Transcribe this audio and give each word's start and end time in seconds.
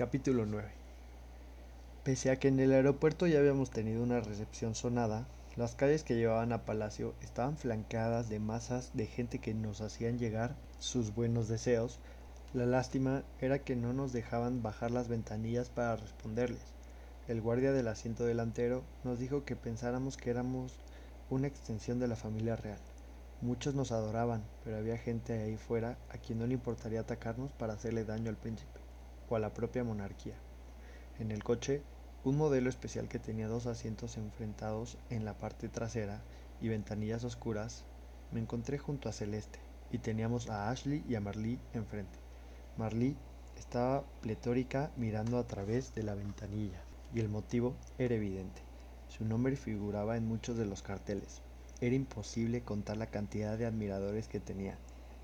Capítulo 0.00 0.46
9 0.46 0.66
Pese 2.04 2.30
a 2.30 2.36
que 2.36 2.48
en 2.48 2.58
el 2.58 2.72
aeropuerto 2.72 3.26
ya 3.26 3.38
habíamos 3.38 3.68
tenido 3.68 4.02
una 4.02 4.20
recepción 4.20 4.74
sonada, 4.74 5.26
las 5.56 5.74
calles 5.74 6.04
que 6.04 6.16
llevaban 6.16 6.54
a 6.54 6.64
Palacio 6.64 7.12
estaban 7.20 7.58
flanqueadas 7.58 8.30
de 8.30 8.38
masas 8.38 8.92
de 8.94 9.04
gente 9.04 9.40
que 9.40 9.52
nos 9.52 9.82
hacían 9.82 10.18
llegar 10.18 10.56
sus 10.78 11.14
buenos 11.14 11.48
deseos. 11.48 11.98
La 12.54 12.64
lástima 12.64 13.24
era 13.42 13.58
que 13.58 13.76
no 13.76 13.92
nos 13.92 14.14
dejaban 14.14 14.62
bajar 14.62 14.90
las 14.90 15.08
ventanillas 15.08 15.68
para 15.68 15.96
responderles. 15.96 16.64
El 17.28 17.42
guardia 17.42 17.72
del 17.72 17.88
asiento 17.88 18.24
delantero 18.24 18.82
nos 19.04 19.18
dijo 19.18 19.44
que 19.44 19.54
pensáramos 19.54 20.16
que 20.16 20.30
éramos 20.30 20.72
una 21.28 21.46
extensión 21.46 21.98
de 21.98 22.08
la 22.08 22.16
familia 22.16 22.56
real. 22.56 22.80
Muchos 23.42 23.74
nos 23.74 23.92
adoraban, 23.92 24.44
pero 24.64 24.78
había 24.78 24.96
gente 24.96 25.34
ahí 25.34 25.58
fuera 25.58 25.98
a 26.08 26.16
quien 26.16 26.38
no 26.38 26.46
le 26.46 26.54
importaría 26.54 27.00
atacarnos 27.00 27.52
para 27.52 27.74
hacerle 27.74 28.06
daño 28.06 28.30
al 28.30 28.38
príncipe 28.38 28.79
a 29.36 29.40
la 29.40 29.54
propia 29.54 29.84
monarquía. 29.84 30.34
En 31.18 31.30
el 31.30 31.44
coche 31.44 31.82
un 32.22 32.36
modelo 32.36 32.68
especial 32.68 33.08
que 33.08 33.18
tenía 33.18 33.48
dos 33.48 33.66
asientos 33.66 34.18
enfrentados 34.18 34.98
en 35.08 35.24
la 35.24 35.38
parte 35.38 35.68
trasera 35.68 36.20
y 36.60 36.68
ventanillas 36.68 37.24
oscuras, 37.24 37.84
me 38.30 38.40
encontré 38.40 38.76
junto 38.76 39.08
a 39.08 39.12
Celeste 39.12 39.58
y 39.90 39.98
teníamos 39.98 40.50
a 40.50 40.70
Ashley 40.70 41.02
y 41.08 41.14
a 41.14 41.20
Marley 41.20 41.58
enfrente. 41.72 42.18
Marley 42.76 43.16
estaba 43.58 44.04
pletórica 44.20 44.90
mirando 44.96 45.38
a 45.38 45.46
través 45.46 45.94
de 45.94 46.02
la 46.02 46.14
ventanilla 46.14 46.80
y 47.14 47.20
el 47.20 47.30
motivo 47.30 47.74
era 47.98 48.14
evidente. 48.14 48.60
Su 49.08 49.24
nombre 49.24 49.56
figuraba 49.56 50.18
en 50.18 50.28
muchos 50.28 50.58
de 50.58 50.66
los 50.66 50.82
carteles. 50.82 51.40
Era 51.80 51.94
imposible 51.94 52.62
contar 52.62 52.98
la 52.98 53.06
cantidad 53.06 53.56
de 53.56 53.64
admiradores 53.64 54.28
que 54.28 54.40
tenía. 54.40 54.76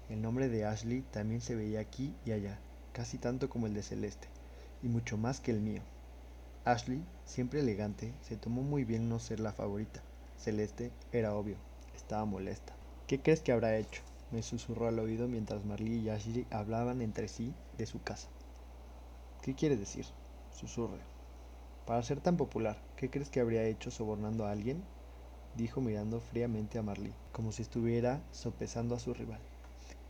El 0.08 0.22
nombre 0.22 0.48
de 0.48 0.64
Ashley 0.64 1.02
también 1.10 1.42
se 1.42 1.54
veía 1.54 1.80
aquí 1.80 2.14
y 2.24 2.32
allá, 2.32 2.58
casi 2.96 3.18
tanto 3.18 3.50
como 3.50 3.66
el 3.66 3.74
de 3.74 3.82
Celeste, 3.82 4.26
y 4.82 4.88
mucho 4.88 5.18
más 5.18 5.40
que 5.40 5.50
el 5.50 5.60
mío. 5.60 5.82
Ashley, 6.64 7.04
siempre 7.26 7.60
elegante, 7.60 8.14
se 8.22 8.38
tomó 8.38 8.62
muy 8.62 8.84
bien 8.84 9.10
no 9.10 9.18
ser 9.18 9.38
la 9.38 9.52
favorita. 9.52 10.00
Celeste, 10.38 10.90
era 11.12 11.34
obvio, 11.34 11.56
estaba 11.94 12.24
molesta. 12.24 12.72
¿Qué 13.06 13.20
crees 13.20 13.42
que 13.42 13.52
habrá 13.52 13.76
hecho? 13.76 14.00
me 14.32 14.42
susurró 14.42 14.88
al 14.88 14.98
oído 14.98 15.28
mientras 15.28 15.62
Marley 15.66 15.98
y 15.98 16.08
Ashley 16.08 16.46
hablaban 16.50 17.02
entre 17.02 17.28
sí 17.28 17.52
de 17.76 17.84
su 17.84 18.02
casa. 18.02 18.28
¿Qué 19.42 19.54
quiere 19.54 19.76
decir? 19.76 20.06
Susurré. 20.58 21.00
Para 21.84 22.02
ser 22.02 22.22
tan 22.22 22.38
popular, 22.38 22.78
¿qué 22.96 23.10
crees 23.10 23.28
que 23.28 23.40
habría 23.40 23.64
hecho 23.64 23.90
sobornando 23.90 24.46
a 24.46 24.52
alguien? 24.52 24.82
dijo 25.54 25.82
mirando 25.82 26.18
fríamente 26.20 26.78
a 26.78 26.82
Marley, 26.82 27.12
como 27.32 27.52
si 27.52 27.60
estuviera 27.60 28.22
sopesando 28.32 28.94
a 28.94 29.00
su 29.00 29.12
rival. 29.12 29.40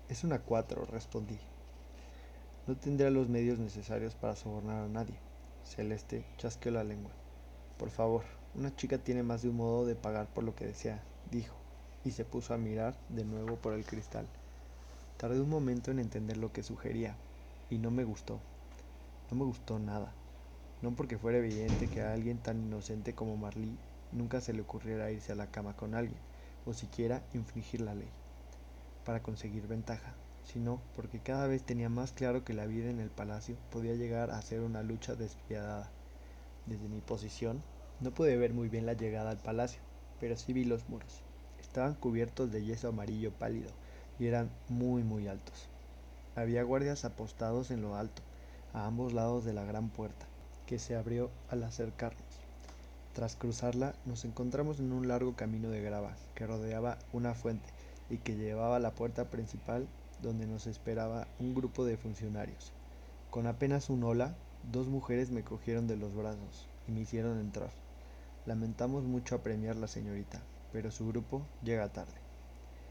Es 0.08 0.22
una 0.22 0.38
cuatro, 0.38 0.84
respondí. 0.84 1.40
No 2.66 2.74
tendría 2.74 3.10
los 3.10 3.28
medios 3.28 3.60
necesarios 3.60 4.16
para 4.16 4.34
sobornar 4.34 4.82
a 4.82 4.88
nadie. 4.88 5.14
Celeste 5.64 6.24
chasqueó 6.36 6.72
la 6.72 6.82
lengua. 6.82 7.12
Por 7.78 7.90
favor, 7.90 8.24
una 8.56 8.74
chica 8.74 8.98
tiene 8.98 9.22
más 9.22 9.42
de 9.42 9.50
un 9.50 9.58
modo 9.58 9.86
de 9.86 9.94
pagar 9.94 10.26
por 10.26 10.42
lo 10.42 10.56
que 10.56 10.66
desea, 10.66 11.00
dijo, 11.30 11.54
y 12.04 12.10
se 12.10 12.24
puso 12.24 12.54
a 12.54 12.58
mirar 12.58 12.96
de 13.08 13.24
nuevo 13.24 13.54
por 13.54 13.74
el 13.74 13.84
cristal. 13.84 14.26
Tardé 15.16 15.40
un 15.40 15.48
momento 15.48 15.92
en 15.92 16.00
entender 16.00 16.38
lo 16.38 16.52
que 16.52 16.64
sugería, 16.64 17.14
y 17.70 17.78
no 17.78 17.92
me 17.92 18.02
gustó. 18.02 18.40
No 19.30 19.36
me 19.36 19.44
gustó 19.44 19.78
nada. 19.78 20.12
No 20.82 20.90
porque 20.90 21.18
fuera 21.18 21.38
evidente 21.38 21.86
que 21.86 22.02
a 22.02 22.14
alguien 22.14 22.38
tan 22.38 22.60
inocente 22.66 23.14
como 23.14 23.36
Marley 23.36 23.78
nunca 24.10 24.40
se 24.40 24.52
le 24.52 24.62
ocurriera 24.62 25.12
irse 25.12 25.30
a 25.30 25.36
la 25.36 25.46
cama 25.52 25.76
con 25.76 25.94
alguien, 25.94 26.18
o 26.66 26.72
siquiera 26.72 27.22
infringir 27.32 27.82
la 27.82 27.94
ley, 27.94 28.10
para 29.04 29.22
conseguir 29.22 29.68
ventaja 29.68 30.16
sino 30.52 30.80
porque 30.94 31.18
cada 31.18 31.46
vez 31.46 31.62
tenía 31.62 31.88
más 31.88 32.12
claro 32.12 32.44
que 32.44 32.54
la 32.54 32.66
vida 32.66 32.88
en 32.88 33.00
el 33.00 33.10
palacio 33.10 33.56
podía 33.70 33.94
llegar 33.94 34.30
a 34.30 34.40
ser 34.42 34.60
una 34.60 34.82
lucha 34.82 35.14
despiadada. 35.14 35.90
Desde 36.66 36.88
mi 36.88 37.00
posición 37.00 37.62
no 38.00 38.12
pude 38.12 38.36
ver 38.36 38.54
muy 38.54 38.68
bien 38.68 38.86
la 38.86 38.92
llegada 38.92 39.30
al 39.30 39.38
palacio, 39.38 39.80
pero 40.20 40.36
sí 40.36 40.52
vi 40.52 40.64
los 40.64 40.88
muros. 40.88 41.22
Estaban 41.60 41.94
cubiertos 41.94 42.52
de 42.52 42.64
yeso 42.64 42.88
amarillo 42.88 43.32
pálido 43.32 43.70
y 44.18 44.26
eran 44.26 44.50
muy 44.68 45.02
muy 45.02 45.26
altos. 45.26 45.68
Había 46.36 46.62
guardias 46.62 47.04
apostados 47.04 47.70
en 47.70 47.82
lo 47.82 47.96
alto, 47.96 48.22
a 48.72 48.86
ambos 48.86 49.12
lados 49.12 49.44
de 49.44 49.52
la 49.52 49.64
gran 49.64 49.88
puerta, 49.88 50.26
que 50.66 50.78
se 50.78 50.94
abrió 50.94 51.30
al 51.48 51.64
acercarnos. 51.64 52.22
Tras 53.14 53.34
cruzarla 53.34 53.94
nos 54.04 54.24
encontramos 54.24 54.78
en 54.78 54.92
un 54.92 55.08
largo 55.08 55.34
camino 55.34 55.70
de 55.70 55.80
grava 55.80 56.14
que 56.34 56.46
rodeaba 56.46 56.98
una 57.12 57.34
fuente 57.34 57.68
y 58.10 58.18
que 58.18 58.36
llevaba 58.36 58.76
a 58.76 58.80
la 58.80 58.90
puerta 58.90 59.24
principal 59.30 59.88
donde 60.22 60.46
nos 60.46 60.66
esperaba 60.66 61.26
un 61.38 61.54
grupo 61.54 61.84
de 61.84 61.96
funcionarios. 61.96 62.72
Con 63.30 63.46
apenas 63.46 63.90
un 63.90 64.04
hola, 64.04 64.34
dos 64.72 64.88
mujeres 64.88 65.30
me 65.30 65.42
cogieron 65.42 65.86
de 65.86 65.96
los 65.96 66.14
brazos 66.14 66.68
y 66.88 66.92
me 66.92 67.00
hicieron 67.00 67.38
entrar. 67.38 67.70
Lamentamos 68.46 69.04
mucho 69.04 69.34
apremiar 69.34 69.76
la 69.76 69.88
señorita, 69.88 70.40
pero 70.72 70.90
su 70.90 71.08
grupo 71.08 71.42
llega 71.62 71.92
tarde. 71.92 72.14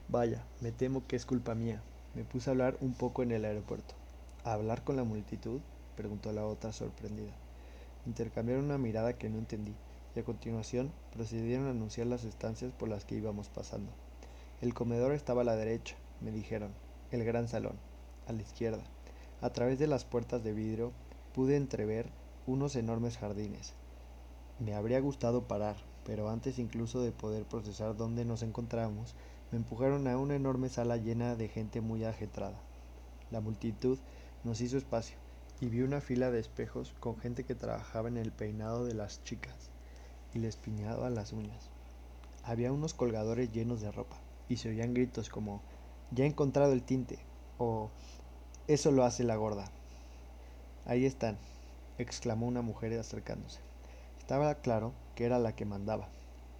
Vaya, 0.07 0.45
me 0.61 0.71
temo 0.71 1.07
que 1.07 1.15
es 1.15 1.25
culpa 1.25 1.55
mía. 1.55 1.81
Me 2.13 2.23
puse 2.23 2.49
a 2.49 2.51
hablar 2.51 2.77
un 2.81 2.93
poco 2.93 3.23
en 3.23 3.31
el 3.31 3.45
aeropuerto. 3.45 3.95
¿A 4.43 4.53
hablar 4.53 4.83
con 4.83 4.95
la 4.95 5.03
multitud? 5.03 5.61
preguntó 5.95 6.31
la 6.31 6.45
otra 6.45 6.71
sorprendida. 6.71 7.31
Intercambiaron 8.05 8.65
una 8.65 8.77
mirada 8.77 9.13
que 9.13 9.29
no 9.29 9.39
entendí 9.39 9.73
y 10.15 10.19
a 10.19 10.23
continuación 10.23 10.91
procedieron 11.13 11.67
a 11.67 11.71
anunciar 11.71 12.07
las 12.07 12.23
estancias 12.23 12.71
por 12.71 12.87
las 12.87 13.05
que 13.05 13.15
íbamos 13.15 13.49
pasando. 13.49 13.91
El 14.61 14.73
comedor 14.73 15.11
estaba 15.11 15.41
a 15.41 15.45
la 15.45 15.55
derecha, 15.55 15.95
me 16.21 16.31
dijeron, 16.31 16.71
el 17.11 17.23
gran 17.23 17.47
salón, 17.47 17.77
a 18.27 18.33
la 18.33 18.41
izquierda. 18.41 18.83
A 19.41 19.51
través 19.51 19.79
de 19.79 19.87
las 19.87 20.05
puertas 20.05 20.43
de 20.43 20.53
vidrio 20.53 20.91
pude 21.33 21.55
entrever 21.55 22.09
unos 22.47 22.75
enormes 22.75 23.17
jardines. 23.17 23.73
Me 24.59 24.75
habría 24.75 24.99
gustado 24.99 25.47
parar, 25.47 25.75
pero 26.05 26.29
antes 26.29 26.59
incluso 26.59 27.01
de 27.01 27.11
poder 27.11 27.43
procesar 27.43 27.97
dónde 27.97 28.25
nos 28.25 28.43
encontramos, 28.43 29.15
me 29.51 29.57
empujaron 29.57 30.07
a 30.07 30.17
una 30.17 30.35
enorme 30.35 30.69
sala 30.69 30.97
llena 30.97 31.35
de 31.35 31.47
gente 31.47 31.81
muy 31.81 32.05
ajetrada. 32.05 32.59
La 33.31 33.41
multitud 33.41 33.97
nos 34.43 34.61
hizo 34.61 34.77
espacio 34.77 35.17
y 35.59 35.67
vi 35.67 35.81
una 35.81 36.01
fila 36.01 36.31
de 36.31 36.39
espejos 36.39 36.93
con 36.99 37.17
gente 37.17 37.43
que 37.43 37.55
trabajaba 37.55 38.07
en 38.07 38.17
el 38.17 38.31
peinado 38.31 38.85
de 38.85 38.93
las 38.93 39.23
chicas 39.23 39.69
y 40.33 40.39
les 40.39 40.57
piñaba 40.57 41.09
las 41.09 41.33
uñas. 41.33 41.69
Había 42.43 42.71
unos 42.71 42.93
colgadores 42.93 43.51
llenos 43.51 43.81
de 43.81 43.91
ropa 43.91 44.17
y 44.47 44.57
se 44.57 44.69
oían 44.69 44.93
gritos 44.93 45.29
como 45.29 45.61
ya 46.11 46.23
he 46.23 46.27
encontrado 46.27 46.73
el 46.73 46.83
tinte. 46.83 47.19
O 47.57 47.89
eso 48.67 48.91
lo 48.91 49.03
hace 49.03 49.23
la 49.23 49.35
gorda. 49.35 49.65
Ahí 50.85 51.05
están, 51.05 51.37
exclamó 51.97 52.47
una 52.47 52.61
mujer 52.61 52.97
acercándose. 52.99 53.59
Estaba 54.19 54.55
claro 54.55 54.93
que 55.15 55.25
era 55.25 55.39
la 55.39 55.55
que 55.55 55.65
mandaba. 55.65 56.07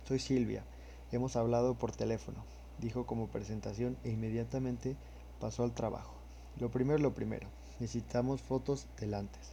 Soy 0.08 0.20
Silvia. 0.20 0.64
Hemos 1.12 1.36
hablado 1.36 1.76
por 1.76 1.92
teléfono, 1.92 2.44
dijo 2.80 3.06
como 3.06 3.28
presentación 3.28 3.98
e 4.04 4.12
inmediatamente 4.12 4.96
pasó 5.40 5.64
al 5.64 5.74
trabajo. 5.74 6.14
Lo 6.60 6.70
primero 6.70 7.00
lo 7.00 7.14
primero. 7.14 7.48
Necesitamos 7.80 8.42
fotos 8.42 8.88
delantes. 9.00 9.52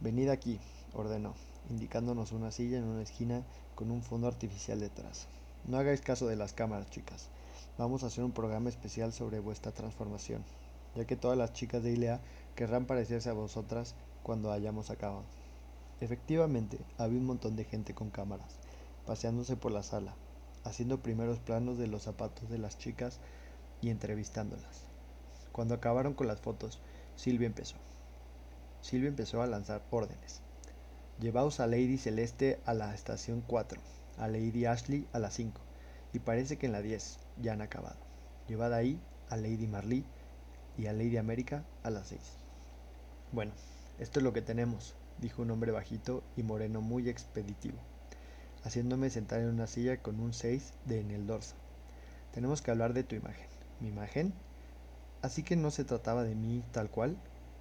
Venid 0.00 0.28
aquí, 0.28 0.60
ordenó, 0.94 1.34
indicándonos 1.70 2.32
una 2.32 2.50
silla 2.50 2.78
en 2.78 2.84
una 2.84 3.02
esquina 3.02 3.42
con 3.74 3.90
un 3.90 4.02
fondo 4.02 4.28
artificial 4.28 4.80
detrás. 4.80 5.26
No 5.66 5.78
hagáis 5.78 6.00
caso 6.00 6.26
de 6.26 6.36
las 6.36 6.52
cámaras, 6.52 6.90
chicas. 6.90 7.28
Vamos 7.78 8.02
a 8.02 8.08
hacer 8.08 8.24
un 8.24 8.32
programa 8.32 8.68
especial 8.70 9.12
sobre 9.12 9.38
vuestra 9.38 9.70
transformación, 9.70 10.42
ya 10.96 11.04
que 11.04 11.14
todas 11.14 11.38
las 11.38 11.52
chicas 11.52 11.80
de 11.84 11.92
Ilea 11.92 12.20
querrán 12.56 12.86
parecerse 12.86 13.30
a 13.30 13.34
vosotras 13.34 13.94
cuando 14.24 14.50
hayamos 14.50 14.90
acabado. 14.90 15.22
Efectivamente, 16.00 16.80
había 16.98 17.20
un 17.20 17.26
montón 17.26 17.54
de 17.54 17.62
gente 17.64 17.94
con 17.94 18.10
cámaras, 18.10 18.56
paseándose 19.06 19.54
por 19.54 19.70
la 19.70 19.84
sala, 19.84 20.16
haciendo 20.64 21.02
primeros 21.02 21.38
planos 21.38 21.78
de 21.78 21.86
los 21.86 22.02
zapatos 22.02 22.50
de 22.50 22.58
las 22.58 22.78
chicas 22.78 23.20
y 23.80 23.90
entrevistándolas. 23.90 24.82
Cuando 25.52 25.74
acabaron 25.74 26.14
con 26.14 26.26
las 26.26 26.40
fotos, 26.40 26.80
Silvia 27.14 27.46
empezó. 27.46 27.76
Silvia 28.82 29.08
empezó 29.08 29.40
a 29.40 29.46
lanzar 29.46 29.82
órdenes. 29.92 30.40
Llevaos 31.20 31.60
a 31.60 31.68
Lady 31.68 31.96
Celeste 31.96 32.58
a 32.66 32.74
la 32.74 32.92
estación 32.92 33.40
4, 33.46 33.80
a 34.18 34.26
Lady 34.26 34.66
Ashley 34.66 35.06
a 35.12 35.20
la 35.20 35.30
5, 35.30 35.60
y 36.12 36.20
parece 36.20 36.56
que 36.56 36.66
en 36.66 36.72
la 36.72 36.82
10 36.82 37.18
ya 37.40 37.52
han 37.52 37.62
acabado. 37.62 37.96
Llevad 38.48 38.72
ahí 38.72 39.00
a 39.28 39.36
Lady 39.36 39.66
Marley 39.66 40.04
y 40.76 40.86
a 40.86 40.92
Lady 40.92 41.16
América 41.16 41.64
a 41.82 41.90
las 41.90 42.08
6. 42.08 42.20
Bueno, 43.32 43.52
esto 43.98 44.20
es 44.20 44.24
lo 44.24 44.32
que 44.32 44.42
tenemos, 44.42 44.94
dijo 45.20 45.42
un 45.42 45.50
hombre 45.50 45.72
bajito 45.72 46.22
y 46.36 46.42
moreno 46.42 46.80
muy 46.80 47.08
expeditivo, 47.08 47.78
haciéndome 48.64 49.10
sentar 49.10 49.40
en 49.40 49.48
una 49.48 49.66
silla 49.66 49.98
con 49.98 50.20
un 50.20 50.32
6 50.32 50.72
de 50.86 51.00
en 51.00 51.10
el 51.10 51.26
dorso. 51.26 51.54
Tenemos 52.32 52.62
que 52.62 52.70
hablar 52.70 52.94
de 52.94 53.04
tu 53.04 53.16
imagen. 53.16 53.46
¿Mi 53.80 53.88
imagen? 53.88 54.32
Así 55.22 55.42
que 55.42 55.56
no 55.56 55.70
se 55.70 55.84
trataba 55.84 56.24
de 56.24 56.34
mí 56.34 56.62
tal 56.72 56.90
cual. 56.90 57.16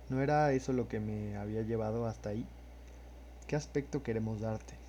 ¿No 0.09 0.21
era 0.21 0.51
eso 0.53 0.71
lo 0.71 0.87
que 0.87 0.99
me 0.99 1.35
había 1.37 1.63
llevado 1.63 2.05
hasta 2.05 2.29
ahí? 2.29 2.45
¿Qué 3.47 3.55
aspecto 3.55 4.03
queremos 4.03 4.41
darte? 4.41 4.86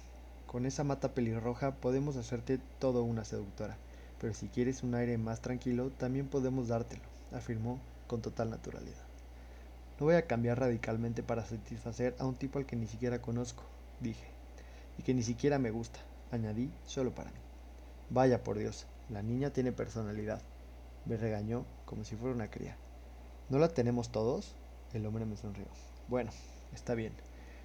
Con 0.49 0.65
esa 0.65 0.83
mata 0.83 1.12
pelirroja 1.12 1.73
podemos 1.73 2.17
hacerte 2.17 2.59
todo 2.79 3.03
una 3.03 3.27
seductora, 3.27 3.77
pero 4.19 4.33
si 4.33 4.49
quieres 4.49 4.83
un 4.83 4.95
aire 4.95 5.19
más 5.19 5.43
tranquilo, 5.43 5.91
también 5.91 6.27
podemos 6.27 6.69
dártelo, 6.69 7.03
afirmó 7.33 7.79
con 8.06 8.23
total 8.23 8.49
naturalidad. 8.49 9.05
No 10.00 10.06
voy 10.06 10.15
a 10.15 10.27
cambiar 10.27 10.59
radicalmente 10.59 11.23
para 11.23 11.45
satisfacer 11.45 12.17
a 12.19 12.25
un 12.25 12.35
tipo 12.35 12.59
al 12.59 12.65
que 12.65 12.77
ni 12.77 12.87
siquiera 12.87 13.21
conozco, 13.21 13.62
dije, 14.00 14.25
y 14.97 15.03
que 15.03 15.12
ni 15.12 15.23
siquiera 15.23 15.59
me 15.59 15.71
gusta, 15.71 16.00
añadí 16.33 16.71
solo 16.87 17.15
para 17.15 17.31
mí. 17.31 17.39
Vaya 18.09 18.43
por 18.43 18.56
Dios, 18.56 18.87
la 19.11 19.21
niña 19.21 19.51
tiene 19.51 19.73
personalidad. 19.73 20.41
Me 21.05 21.19
regañó 21.19 21.67
como 21.85 22.05
si 22.05 22.17
fuera 22.17 22.35
una 22.35 22.51
cría. 22.51 22.75
¿No 23.51 23.59
la 23.59 23.69
tenemos 23.69 24.11
todos? 24.11 24.55
El 24.94 25.05
hombre 25.05 25.27
me 25.27 25.37
sonrió. 25.37 25.67
Bueno, 26.09 26.31
está 26.75 26.94
bien. 26.94 27.12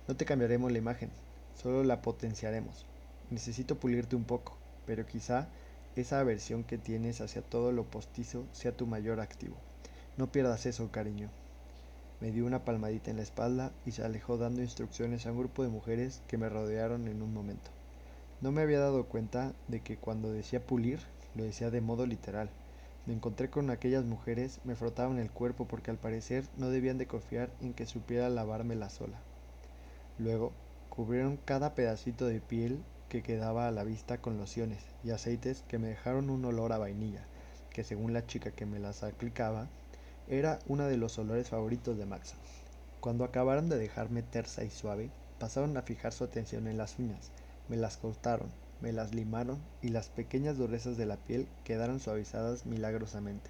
No 0.09 0.17
te 0.17 0.25
cambiaremos 0.25 0.69
la 0.69 0.79
imagen, 0.79 1.11
solo 1.55 1.83
la 1.83 2.01
potenciaremos. 2.01 2.85
Necesito 3.29 3.79
pulirte 3.79 4.15
un 4.15 4.23
poco, 4.23 4.57
pero 4.85 5.05
quizá 5.05 5.47
esa 5.95 6.19
aversión 6.19 6.63
que 6.63 6.77
tienes 6.77 7.21
hacia 7.21 7.41
todo 7.41 7.71
lo 7.71 7.83
postizo 7.83 8.45
sea 8.51 8.75
tu 8.75 8.87
mayor 8.87 9.19
activo. 9.19 9.55
No 10.17 10.31
pierdas 10.31 10.65
eso, 10.65 10.91
cariño. 10.91 11.29
Me 12.19 12.31
dio 12.31 12.45
una 12.45 12.63
palmadita 12.63 13.11
en 13.11 13.17
la 13.17 13.23
espalda 13.23 13.71
y 13.85 13.91
se 13.91 14.03
alejó 14.03 14.37
dando 14.37 14.61
instrucciones 14.61 15.25
a 15.25 15.31
un 15.31 15.39
grupo 15.39 15.63
de 15.63 15.69
mujeres 15.69 16.21
que 16.27 16.37
me 16.37 16.49
rodearon 16.49 17.07
en 17.07 17.21
un 17.21 17.33
momento. 17.33 17.69
No 18.41 18.51
me 18.51 18.61
había 18.61 18.79
dado 18.79 19.05
cuenta 19.05 19.53
de 19.67 19.81
que 19.81 19.97
cuando 19.97 20.31
decía 20.31 20.65
pulir, 20.65 20.99
lo 21.35 21.43
decía 21.43 21.69
de 21.69 21.81
modo 21.81 22.05
literal. 22.05 22.49
Me 23.05 23.13
encontré 23.13 23.49
con 23.49 23.69
aquellas 23.69 24.05
mujeres, 24.05 24.59
me 24.63 24.75
frotaban 24.75 25.19
el 25.19 25.29
cuerpo 25.29 25.65
porque 25.65 25.91
al 25.91 25.97
parecer 25.97 26.45
no 26.57 26.69
debían 26.69 26.97
de 26.97 27.07
confiar 27.07 27.49
en 27.61 27.73
que 27.73 27.85
supiera 27.85 28.29
lavármela 28.29 28.89
sola. 28.89 29.19
Luego, 30.17 30.53
cubrieron 30.93 31.37
cada 31.37 31.73
pedacito 31.73 32.27
de 32.27 32.39
piel 32.39 32.77
que 33.09 33.23
quedaba 33.23 33.67
a 33.67 33.71
la 33.71 33.83
vista 33.83 34.19
con 34.19 34.37
lociones 34.37 34.77
y 35.03 35.09
aceites 35.09 35.63
que 35.67 35.79
me 35.79 35.87
dejaron 35.87 36.29
un 36.29 36.45
olor 36.45 36.71
a 36.71 36.77
vainilla, 36.77 37.25
que 37.71 37.83
según 37.83 38.13
la 38.13 38.27
chica 38.27 38.51
que 38.51 38.67
me 38.67 38.77
las 38.77 39.01
aplicaba, 39.01 39.69
era 40.27 40.59
uno 40.67 40.85
de 40.85 40.97
los 40.97 41.17
olores 41.17 41.49
favoritos 41.49 41.97
de 41.97 42.05
Maxa. 42.05 42.35
Cuando 42.99 43.23
acabaron 43.23 43.69
de 43.69 43.79
dejarme 43.79 44.21
tersa 44.21 44.63
y 44.65 44.69
suave, 44.69 45.09
pasaron 45.39 45.75
a 45.77 45.81
fijar 45.81 46.13
su 46.13 46.25
atención 46.25 46.67
en 46.67 46.77
las 46.77 46.99
uñas, 46.99 47.31
me 47.69 47.77
las 47.77 47.97
cortaron, 47.97 48.51
me 48.79 48.93
las 48.93 49.15
limaron 49.15 49.57
y 49.81 49.87
las 49.87 50.09
pequeñas 50.09 50.59
durezas 50.59 50.95
de 50.95 51.07
la 51.07 51.17
piel 51.17 51.47
quedaron 51.63 52.01
suavizadas 52.01 52.67
milagrosamente. 52.67 53.49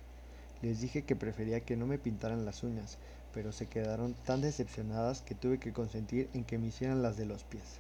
Les 0.62 0.80
dije 0.80 1.04
que 1.04 1.18
prefería 1.18 1.60
que 1.60 1.76
no 1.76 1.88
me 1.88 1.98
pintaran 1.98 2.46
las 2.46 2.64
uñas, 2.64 2.98
pero 3.34 3.52
se 3.52 3.68
quedaron 3.68 4.14
tan 4.26 4.42
decepcionadas 4.42 5.22
que 5.22 5.36
tuve 5.36 5.60
que 5.60 5.74
consentir 5.74 6.30
en 6.34 6.44
que 6.44 6.58
me 6.58 6.68
hicieran 6.68 7.02
las 7.02 7.18
de 7.18 7.26
los 7.26 7.44
pies. 7.44 7.80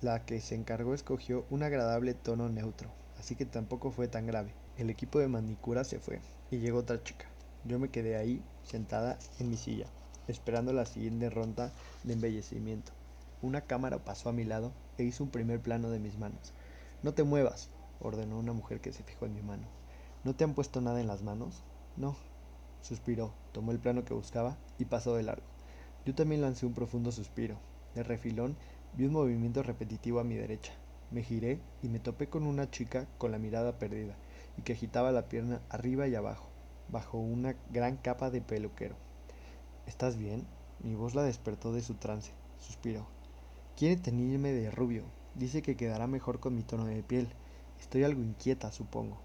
La 0.00 0.24
que 0.24 0.40
se 0.40 0.54
encargó 0.54 0.94
escogió 0.94 1.44
un 1.50 1.62
agradable 1.62 2.14
tono 2.14 2.48
neutro, 2.48 2.90
así 3.18 3.36
que 3.36 3.46
tampoco 3.46 3.90
fue 3.90 4.08
tan 4.08 4.26
grave. 4.26 4.52
El 4.76 4.90
equipo 4.90 5.18
de 5.18 5.28
manicura 5.28 5.84
se 5.84 6.00
fue 6.00 6.20
y 6.50 6.58
llegó 6.58 6.78
otra 6.78 7.02
chica. 7.02 7.26
Yo 7.64 7.78
me 7.78 7.90
quedé 7.90 8.16
ahí, 8.16 8.42
sentada 8.64 9.18
en 9.38 9.50
mi 9.50 9.56
silla, 9.56 9.86
esperando 10.26 10.72
la 10.72 10.86
siguiente 10.86 11.28
ronda 11.28 11.70
de 12.04 12.14
embellecimiento. 12.14 12.92
Una 13.42 13.60
cámara 13.60 13.98
pasó 13.98 14.30
a 14.30 14.32
mi 14.32 14.44
lado 14.44 14.72
e 14.96 15.04
hizo 15.04 15.24
un 15.24 15.30
primer 15.30 15.60
plano 15.60 15.90
de 15.90 15.98
mis 15.98 16.18
manos. 16.18 16.52
No 17.02 17.12
te 17.12 17.22
muevas, 17.22 17.68
ordenó 18.00 18.38
una 18.38 18.52
mujer 18.52 18.80
que 18.80 18.92
se 18.92 19.02
fijó 19.02 19.26
en 19.26 19.34
mi 19.34 19.42
mano. 19.42 19.66
¿No 20.24 20.34
te 20.34 20.44
han 20.44 20.54
puesto 20.54 20.80
nada 20.80 21.00
en 21.00 21.06
las 21.06 21.22
manos? 21.22 21.62
No, 21.96 22.16
Suspiró, 22.82 23.32
tomó 23.52 23.72
el 23.72 23.78
plano 23.78 24.04
que 24.04 24.14
buscaba 24.14 24.56
y 24.78 24.86
pasó 24.86 25.14
de 25.14 25.22
largo. 25.22 25.46
Yo 26.06 26.14
también 26.14 26.40
lancé 26.40 26.66
un 26.66 26.74
profundo 26.74 27.12
suspiro. 27.12 27.58
De 27.94 28.02
refilón 28.02 28.56
vi 28.96 29.04
un 29.04 29.12
movimiento 29.12 29.62
repetitivo 29.62 30.20
a 30.20 30.24
mi 30.24 30.36
derecha. 30.36 30.72
Me 31.10 31.22
giré 31.22 31.60
y 31.82 31.88
me 31.88 31.98
topé 31.98 32.28
con 32.28 32.46
una 32.46 32.70
chica 32.70 33.06
con 33.18 33.32
la 33.32 33.38
mirada 33.38 33.78
perdida 33.78 34.16
y 34.56 34.62
que 34.62 34.72
agitaba 34.72 35.12
la 35.12 35.28
pierna 35.28 35.60
arriba 35.68 36.08
y 36.08 36.14
abajo, 36.14 36.48
bajo 36.88 37.18
una 37.18 37.54
gran 37.70 37.96
capa 37.96 38.30
de 38.30 38.40
peluquero. 38.40 38.96
¿Estás 39.86 40.16
bien? 40.16 40.46
Mi 40.82 40.94
voz 40.94 41.14
la 41.14 41.22
despertó 41.22 41.72
de 41.72 41.82
su 41.82 41.94
trance. 41.94 42.32
Suspiró. 42.58 43.06
Quiere 43.76 43.96
tenerme 43.96 44.52
de 44.52 44.70
rubio. 44.70 45.04
Dice 45.34 45.62
que 45.62 45.76
quedará 45.76 46.06
mejor 46.06 46.40
con 46.40 46.54
mi 46.54 46.62
tono 46.62 46.86
de 46.86 47.02
piel. 47.02 47.28
Estoy 47.80 48.04
algo 48.04 48.22
inquieta, 48.22 48.72
supongo. 48.72 49.18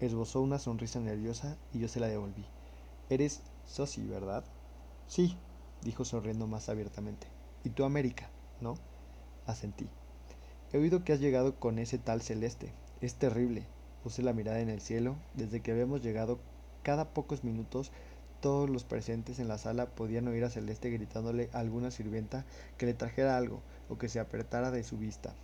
Esbozó 0.00 0.40
una 0.40 0.58
sonrisa 0.58 1.00
nerviosa 1.00 1.56
y 1.72 1.78
yo 1.78 1.88
se 1.88 2.00
la 2.00 2.08
devolví. 2.08 2.44
Eres 3.08 3.42
Sosi, 3.64 4.04
¿verdad? 4.06 4.44
Sí, 5.06 5.36
dijo 5.82 6.04
sonriendo 6.04 6.46
más 6.46 6.68
abiertamente. 6.68 7.28
¿Y 7.62 7.70
tú 7.70 7.84
América? 7.84 8.28
¿No? 8.60 8.74
Asentí. 9.46 9.88
He 10.72 10.78
oído 10.78 11.04
que 11.04 11.12
has 11.12 11.20
llegado 11.20 11.54
con 11.54 11.78
ese 11.78 11.98
tal 11.98 12.20
celeste. 12.22 12.72
Es 13.00 13.14
terrible. 13.14 13.66
Puse 14.02 14.22
la 14.22 14.32
mirada 14.32 14.60
en 14.60 14.70
el 14.70 14.80
cielo. 14.80 15.16
Desde 15.34 15.60
que 15.60 15.70
habíamos 15.70 16.02
llegado, 16.02 16.40
cada 16.82 17.04
pocos 17.14 17.44
minutos, 17.44 17.92
todos 18.40 18.68
los 18.68 18.84
presentes 18.84 19.38
en 19.38 19.48
la 19.48 19.58
sala 19.58 19.86
podían 19.86 20.28
oír 20.28 20.44
a 20.44 20.50
Celeste 20.50 20.90
gritándole 20.90 21.48
a 21.52 21.60
alguna 21.60 21.90
sirvienta 21.90 22.44
que 22.76 22.86
le 22.86 22.94
trajera 22.94 23.36
algo 23.36 23.62
o 23.88 23.98
que 23.98 24.08
se 24.08 24.20
apartara 24.20 24.70
de 24.70 24.82
su 24.82 24.98
vista. 24.98 25.34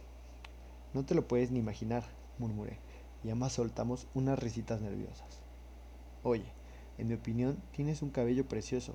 No 0.94 1.04
te 1.04 1.14
lo 1.14 1.26
puedes 1.26 1.50
ni 1.50 1.58
imaginar, 1.58 2.04
murmuré, 2.38 2.78
y 3.24 3.30
ambas 3.30 3.54
soltamos 3.54 4.06
unas 4.14 4.38
risitas 4.38 4.80
nerviosas. 4.82 5.40
Oye, 6.22 6.44
en 6.98 7.08
mi 7.08 7.14
opinión, 7.14 7.62
tienes 7.74 8.02
un 8.02 8.10
cabello 8.10 8.46
precioso. 8.46 8.94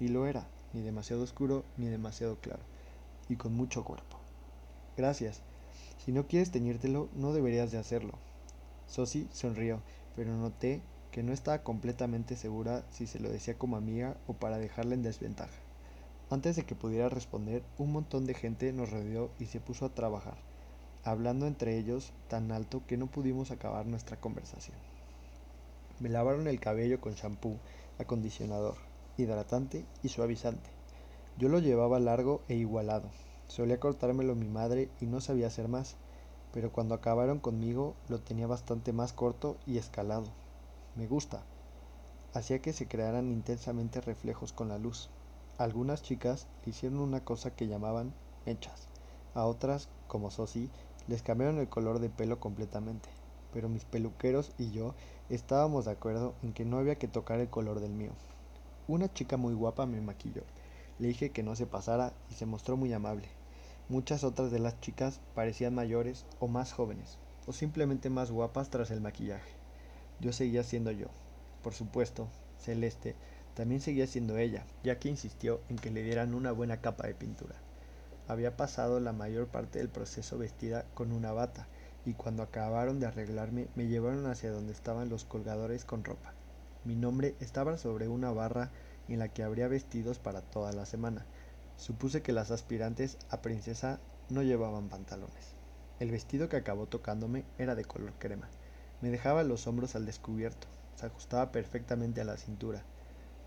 Y 0.00 0.08
lo 0.08 0.26
era, 0.26 0.46
ni 0.72 0.80
demasiado 0.80 1.22
oscuro 1.22 1.64
ni 1.76 1.86
demasiado 1.86 2.36
claro. 2.36 2.62
Y 3.28 3.36
con 3.36 3.54
mucho 3.54 3.84
cuerpo. 3.84 4.18
Gracias. 4.96 5.40
Si 6.04 6.12
no 6.12 6.26
quieres 6.26 6.50
teñírtelo, 6.50 7.08
no 7.14 7.32
deberías 7.32 7.70
de 7.70 7.78
hacerlo. 7.78 8.14
Sosi 8.88 9.28
sonrió, 9.32 9.80
pero 10.16 10.36
noté 10.36 10.80
que 11.10 11.22
no 11.22 11.32
estaba 11.32 11.62
completamente 11.62 12.36
segura 12.36 12.84
si 12.90 13.06
se 13.06 13.20
lo 13.20 13.30
decía 13.30 13.58
como 13.58 13.76
amiga 13.76 14.16
o 14.26 14.32
para 14.32 14.58
dejarla 14.58 14.94
en 14.94 15.02
desventaja. 15.02 15.52
Antes 16.30 16.56
de 16.56 16.64
que 16.64 16.74
pudiera 16.74 17.08
responder, 17.08 17.62
un 17.78 17.92
montón 17.92 18.24
de 18.24 18.34
gente 18.34 18.72
nos 18.72 18.90
rodeó 18.90 19.30
y 19.38 19.46
se 19.46 19.60
puso 19.60 19.84
a 19.84 19.94
trabajar, 19.94 20.38
hablando 21.04 21.46
entre 21.46 21.76
ellos 21.76 22.12
tan 22.28 22.50
alto 22.50 22.82
que 22.86 22.96
no 22.96 23.06
pudimos 23.06 23.50
acabar 23.50 23.84
nuestra 23.86 24.16
conversación. 24.16 24.91
Me 26.00 26.08
lavaron 26.08 26.48
el 26.48 26.58
cabello 26.58 27.00
con 27.00 27.14
champú, 27.14 27.58
acondicionador, 27.98 28.76
hidratante 29.16 29.84
y 30.02 30.08
suavizante. 30.08 30.70
Yo 31.38 31.48
lo 31.48 31.58
llevaba 31.58 32.00
largo 32.00 32.42
e 32.48 32.54
igualado. 32.54 33.08
Solía 33.46 33.78
cortármelo 33.78 34.34
mi 34.34 34.48
madre 34.48 34.88
y 35.00 35.06
no 35.06 35.20
sabía 35.20 35.46
hacer 35.46 35.68
más, 35.68 35.96
pero 36.52 36.72
cuando 36.72 36.94
acabaron 36.94 37.38
conmigo 37.38 37.94
lo 38.08 38.20
tenía 38.20 38.46
bastante 38.46 38.92
más 38.92 39.12
corto 39.12 39.56
y 39.66 39.78
escalado. 39.78 40.26
Me 40.96 41.06
gusta. 41.06 41.42
Hacía 42.34 42.60
que 42.60 42.72
se 42.72 42.88
crearan 42.88 43.30
intensamente 43.30 44.00
reflejos 44.00 44.52
con 44.52 44.68
la 44.68 44.78
luz. 44.78 45.10
Algunas 45.58 46.02
chicas 46.02 46.46
hicieron 46.66 46.98
una 46.98 47.20
cosa 47.24 47.54
que 47.54 47.68
llamaban 47.68 48.12
mechas. 48.46 48.88
A 49.34 49.44
otras, 49.44 49.88
como 50.08 50.30
Sosi, 50.30 50.70
les 51.06 51.22
cambiaron 51.22 51.58
el 51.58 51.68
color 51.68 51.98
de 51.98 52.08
pelo 52.08 52.40
completamente 52.40 53.08
pero 53.52 53.68
mis 53.68 53.84
peluqueros 53.84 54.52
y 54.58 54.70
yo 54.70 54.94
estábamos 55.34 55.86
de 55.86 55.92
acuerdo 55.92 56.34
en 56.42 56.52
que 56.52 56.64
no 56.64 56.78
había 56.78 56.96
que 56.96 57.08
tocar 57.08 57.40
el 57.40 57.48
color 57.48 57.80
del 57.80 57.92
mío. 57.92 58.12
Una 58.86 59.12
chica 59.12 59.36
muy 59.36 59.54
guapa 59.54 59.86
me 59.86 60.00
maquilló. 60.00 60.42
Le 60.98 61.08
dije 61.08 61.30
que 61.30 61.42
no 61.42 61.56
se 61.56 61.66
pasara 61.66 62.12
y 62.30 62.34
se 62.34 62.46
mostró 62.46 62.76
muy 62.76 62.92
amable. 62.92 63.28
Muchas 63.88 64.24
otras 64.24 64.50
de 64.50 64.58
las 64.58 64.80
chicas 64.80 65.20
parecían 65.34 65.74
mayores 65.74 66.26
o 66.38 66.48
más 66.48 66.72
jóvenes, 66.72 67.18
o 67.46 67.52
simplemente 67.52 68.10
más 68.10 68.30
guapas 68.30 68.70
tras 68.70 68.90
el 68.90 69.00
maquillaje. 69.00 69.50
Yo 70.20 70.32
seguía 70.32 70.62
siendo 70.62 70.90
yo. 70.90 71.06
Por 71.62 71.74
supuesto, 71.74 72.28
Celeste 72.58 73.14
también 73.54 73.80
seguía 73.80 74.06
siendo 74.06 74.38
ella, 74.38 74.64
ya 74.82 74.98
que 74.98 75.08
insistió 75.08 75.60
en 75.68 75.76
que 75.76 75.90
le 75.90 76.02
dieran 76.02 76.34
una 76.34 76.52
buena 76.52 76.80
capa 76.80 77.06
de 77.06 77.14
pintura. 77.14 77.54
Había 78.28 78.56
pasado 78.56 79.00
la 79.00 79.12
mayor 79.12 79.48
parte 79.48 79.78
del 79.78 79.88
proceso 79.88 80.38
vestida 80.38 80.84
con 80.94 81.12
una 81.12 81.32
bata, 81.32 81.66
y 82.04 82.14
cuando 82.14 82.42
acabaron 82.42 83.00
de 83.00 83.06
arreglarme 83.06 83.68
me 83.74 83.86
llevaron 83.86 84.26
hacia 84.26 84.50
donde 84.50 84.72
estaban 84.72 85.08
los 85.08 85.24
colgadores 85.24 85.84
con 85.84 86.04
ropa. 86.04 86.32
Mi 86.84 86.96
nombre 86.96 87.34
estaba 87.40 87.78
sobre 87.78 88.08
una 88.08 88.32
barra 88.32 88.70
en 89.08 89.18
la 89.18 89.28
que 89.28 89.42
habría 89.42 89.68
vestidos 89.68 90.18
para 90.18 90.40
toda 90.40 90.72
la 90.72 90.86
semana. 90.86 91.24
Supuse 91.76 92.22
que 92.22 92.32
las 92.32 92.50
aspirantes 92.50 93.18
a 93.30 93.42
princesa 93.42 94.00
no 94.30 94.42
llevaban 94.42 94.88
pantalones. 94.88 95.54
El 96.00 96.10
vestido 96.10 96.48
que 96.48 96.56
acabó 96.56 96.86
tocándome 96.86 97.44
era 97.58 97.74
de 97.74 97.84
color 97.84 98.12
crema. 98.18 98.48
Me 99.00 99.10
dejaba 99.10 99.44
los 99.44 99.66
hombros 99.66 99.94
al 99.94 100.06
descubierto, 100.06 100.66
se 100.96 101.06
ajustaba 101.06 101.52
perfectamente 101.52 102.20
a 102.20 102.24
la 102.24 102.36
cintura 102.36 102.82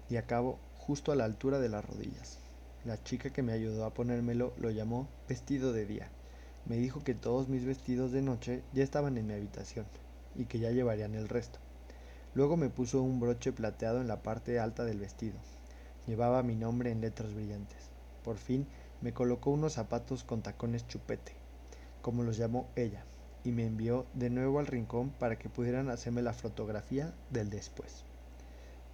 y 0.10 0.18
acabó 0.18 0.60
justo 0.78 1.12
a 1.12 1.16
la 1.16 1.26
altura 1.26 1.60
de 1.60 1.70
las 1.70 1.84
rodillas. 1.84 2.40
La 2.86 3.02
chica 3.04 3.32
que 3.32 3.42
me 3.42 3.54
ayudó 3.54 3.86
a 3.86 3.94
ponérmelo 3.94 4.54
lo 4.58 4.70
llamó 4.70 5.08
vestido 5.28 5.74
de 5.74 5.86
día. 5.86 6.10
Me 6.66 6.78
dijo 6.78 7.04
que 7.04 7.14
todos 7.14 7.48
mis 7.48 7.64
vestidos 7.64 8.12
de 8.12 8.24
noche 8.24 8.64
ya 8.74 8.84
estaban 8.84 9.18
en 9.18 9.28
mi 9.28 9.34
habitación 9.34 9.86
y 10.36 10.46
que 10.46 10.58
ya 10.58 10.72
llevarían 10.72 11.14
el 11.14 11.30
resto. 11.30 11.60
Luego 12.34 12.58
me 12.58 12.70
puso 12.70 13.02
un 13.02 13.20
broche 13.20 13.52
plateado 13.54 14.02
en 14.02 14.08
la 14.08 14.24
parte 14.24 14.60
alta 14.60 14.84
del 14.84 15.00
vestido. 15.00 15.36
Llevaba 16.08 16.44
mi 16.44 16.56
nombre 16.56 16.92
en 16.92 17.02
letras 17.02 17.34
brillantes. 17.34 17.92
Por 18.24 18.38
fin 18.38 18.68
me 19.02 19.14
colocó 19.14 19.52
unos 19.52 19.74
zapatos 19.74 20.24
con 20.24 20.42
tacones 20.42 20.88
chupete, 20.88 21.34
como 22.02 22.24
los 22.24 22.38
llamó 22.38 22.68
ella, 22.76 23.06
y 23.44 23.52
me 23.52 23.66
envió 23.66 24.08
de 24.16 24.32
nuevo 24.32 24.60
al 24.60 24.66
rincón 24.66 25.12
para 25.12 25.38
que 25.38 25.50
pudieran 25.50 25.90
hacerme 25.90 26.24
la 26.24 26.34
fotografía 26.34 27.14
del 27.30 27.52
después. 27.52 28.04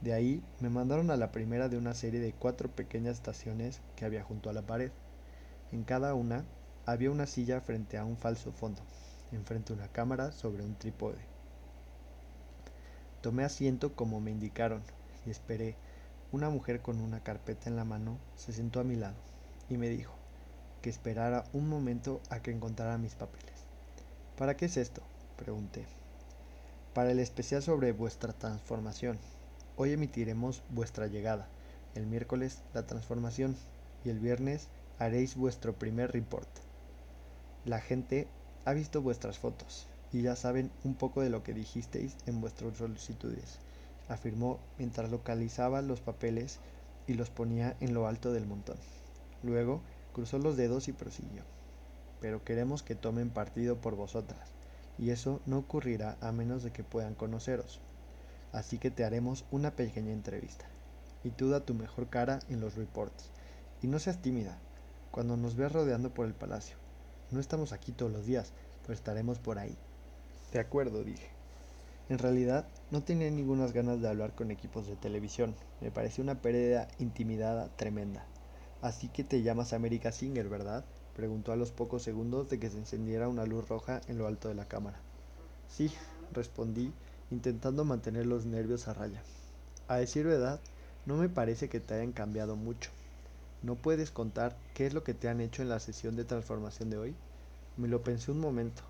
De 0.01 0.13
ahí 0.13 0.43
me 0.59 0.69
mandaron 0.69 1.09
a 1.09 1.15
la 1.15 1.31
primera 1.31 1.69
de 1.69 1.77
una 1.77 1.93
serie 1.93 2.19
de 2.19 2.33
cuatro 2.33 2.69
pequeñas 2.69 3.15
estaciones 3.15 3.79
que 3.95 4.03
había 4.03 4.23
junto 4.23 4.49
a 4.49 4.53
la 4.53 4.63
pared. 4.63 4.91
En 5.71 5.83
cada 5.83 6.13
una 6.15 6.43
había 6.85 7.11
una 7.11 7.27
silla 7.27 7.61
frente 7.61 7.97
a 7.97 8.05
un 8.05 8.17
falso 8.17 8.51
fondo, 8.51 8.81
enfrente 9.31 9.73
una 9.73 9.88
cámara 9.88 10.31
sobre 10.31 10.63
un 10.63 10.75
trípode. 10.75 11.19
Tomé 13.21 13.43
asiento 13.43 13.95
como 13.95 14.19
me 14.19 14.31
indicaron 14.31 14.81
y 15.25 15.29
esperé. 15.29 15.75
Una 16.31 16.50
mujer 16.50 16.81
con 16.81 17.00
una 17.00 17.21
carpeta 17.21 17.69
en 17.69 17.75
la 17.75 17.83
mano 17.83 18.17
se 18.35 18.51
sentó 18.51 18.79
a 18.79 18.83
mi 18.83 18.95
lado 18.95 19.17
y 19.69 19.77
me 19.77 19.89
dijo 19.89 20.13
que 20.81 20.89
esperara 20.89 21.43
un 21.53 21.69
momento 21.69 22.19
a 22.29 22.41
que 22.41 22.51
encontrara 22.51 22.97
mis 22.97 23.13
papeles. 23.15 23.53
¿Para 24.38 24.57
qué 24.57 24.65
es 24.65 24.77
esto? 24.77 25.03
pregunté. 25.38 25.85
Para 26.93 27.11
el 27.11 27.19
especial 27.19 27.61
sobre 27.61 27.91
vuestra 27.91 28.33
transformación. 28.33 29.19
Hoy 29.77 29.93
emitiremos 29.93 30.63
vuestra 30.69 31.07
llegada, 31.07 31.47
el 31.95 32.07
miércoles 32.07 32.63
la 32.73 32.88
transformación 32.88 33.55
y 34.03 34.09
el 34.09 34.19
viernes 34.19 34.67
haréis 34.97 35.35
vuestro 35.35 35.73
primer 35.73 36.11
report. 36.11 36.47
La 37.63 37.79
gente 37.79 38.27
ha 38.65 38.73
visto 38.73 39.03
vuestras 39.03 39.37
fotos 39.37 39.85
y 40.11 40.23
ya 40.23 40.35
saben 40.35 40.71
un 40.83 40.95
poco 40.95 41.21
de 41.21 41.29
lo 41.29 41.43
que 41.43 41.53
dijisteis 41.53 42.17
en 42.25 42.41
vuestras 42.41 42.75
solicitudes, 42.75 43.59
afirmó 44.09 44.59
mientras 44.79 45.11
localizaba 45.11 45.83
los 45.83 46.01
papeles 46.01 46.57
y 47.05 47.13
los 47.13 47.29
ponía 47.29 47.77
en 47.79 47.93
lo 47.93 48.07
alto 48.07 48.33
del 48.33 48.47
montón. 48.47 48.77
Luego 49.43 49.81
cruzó 50.11 50.39
los 50.39 50.57
dedos 50.57 50.87
y 50.87 50.93
prosiguió. 50.93 51.43
Pero 52.19 52.43
queremos 52.43 52.81
que 52.81 52.95
tomen 52.95 53.29
partido 53.29 53.79
por 53.79 53.95
vosotras, 53.95 54.49
y 54.97 55.11
eso 55.11 55.39
no 55.45 55.59
ocurrirá 55.59 56.17
a 56.19 56.31
menos 56.31 56.63
de 56.63 56.71
que 56.71 56.83
puedan 56.83 57.13
conoceros. 57.13 57.79
Así 58.53 58.79
que 58.79 58.89
te 58.89 59.05
haremos 59.05 59.45
una 59.51 59.75
pequeña 59.75 60.11
entrevista. 60.11 60.65
Y 61.23 61.29
tú 61.29 61.49
da 61.49 61.63
tu 61.63 61.75
mejor 61.75 62.09
cara 62.09 62.39
en 62.49 62.59
los 62.59 62.75
reports. 62.75 63.29
Y 63.83 63.87
no 63.87 63.99
seas 63.99 64.19
tímida 64.19 64.57
cuando 65.11 65.37
nos 65.37 65.55
veas 65.55 65.71
rodeando 65.71 66.11
por 66.11 66.25
el 66.25 66.33
palacio. 66.33 66.80
No 67.31 67.39
estamos 67.39 67.71
aquí 67.71 67.93
todos 67.93 68.11
los 68.11 68.25
días, 68.25 68.51
pero 68.81 68.93
estaremos 68.93 69.39
por 69.39 69.57
ahí. 69.57 69.77
De 70.51 70.59
acuerdo, 70.59 71.03
dije. 71.03 71.29
En 72.09 72.17
realidad, 72.17 72.67
no 72.91 73.03
tenía 73.03 73.31
ninguna 73.31 73.67
ganas 73.67 74.01
de 74.01 74.09
hablar 74.09 74.35
con 74.35 74.51
equipos 74.51 74.85
de 74.85 74.97
televisión. 74.97 75.55
Me 75.79 75.91
pareció 75.91 76.25
una 76.25 76.41
pérdida 76.41 76.89
intimidada 77.00 77.69
tremenda. 77.77 78.25
Así 78.81 79.07
que 79.07 79.23
te 79.23 79.43
llamas 79.43 79.71
América 79.71 80.11
Singer, 80.11 80.50
¿verdad? 80.50 80.83
Preguntó 81.15 81.53
a 81.53 81.55
los 81.55 81.71
pocos 81.71 82.03
segundos 82.03 82.50
de 82.50 82.59
que 82.59 82.69
se 82.69 82.79
encendiera 82.79 83.29
una 83.29 83.45
luz 83.45 83.69
roja 83.69 84.01
en 84.09 84.17
lo 84.17 84.27
alto 84.27 84.50
de 84.50 84.55
la 84.55 84.65
cámara. 84.65 85.00
Sí, 85.69 85.89
respondí, 86.33 86.91
intentando 87.29 87.85
mantener 87.85 88.25
los 88.25 88.45
nervios 88.45 88.89
a 88.89 88.93
raya. 88.93 89.23
A 89.88 89.95
decir 89.95 90.25
verdad, 90.25 90.59
no 91.05 91.15
me 91.15 91.29
parece 91.29 91.69
que 91.69 91.79
te 91.79 91.93
hayan 91.93 92.11
cambiado 92.11 92.57
mucho. 92.57 92.91
¿No 93.63 93.75
puedes 93.75 94.09
contar 94.09 94.57
qué 94.73 94.87
es 94.87 94.95
lo 94.95 95.03
que 95.03 95.13
te 95.13 95.29
han 95.29 95.39
hecho 95.39 95.61
en 95.61 95.69
la 95.69 95.79
sesión 95.79 96.15
de 96.15 96.25
transformación 96.25 96.89
de 96.89 96.97
hoy? 96.97 97.15
Me 97.77 97.87
lo 97.87 98.01
pensé 98.01 98.31
un 98.31 98.39
momento. 98.39 98.81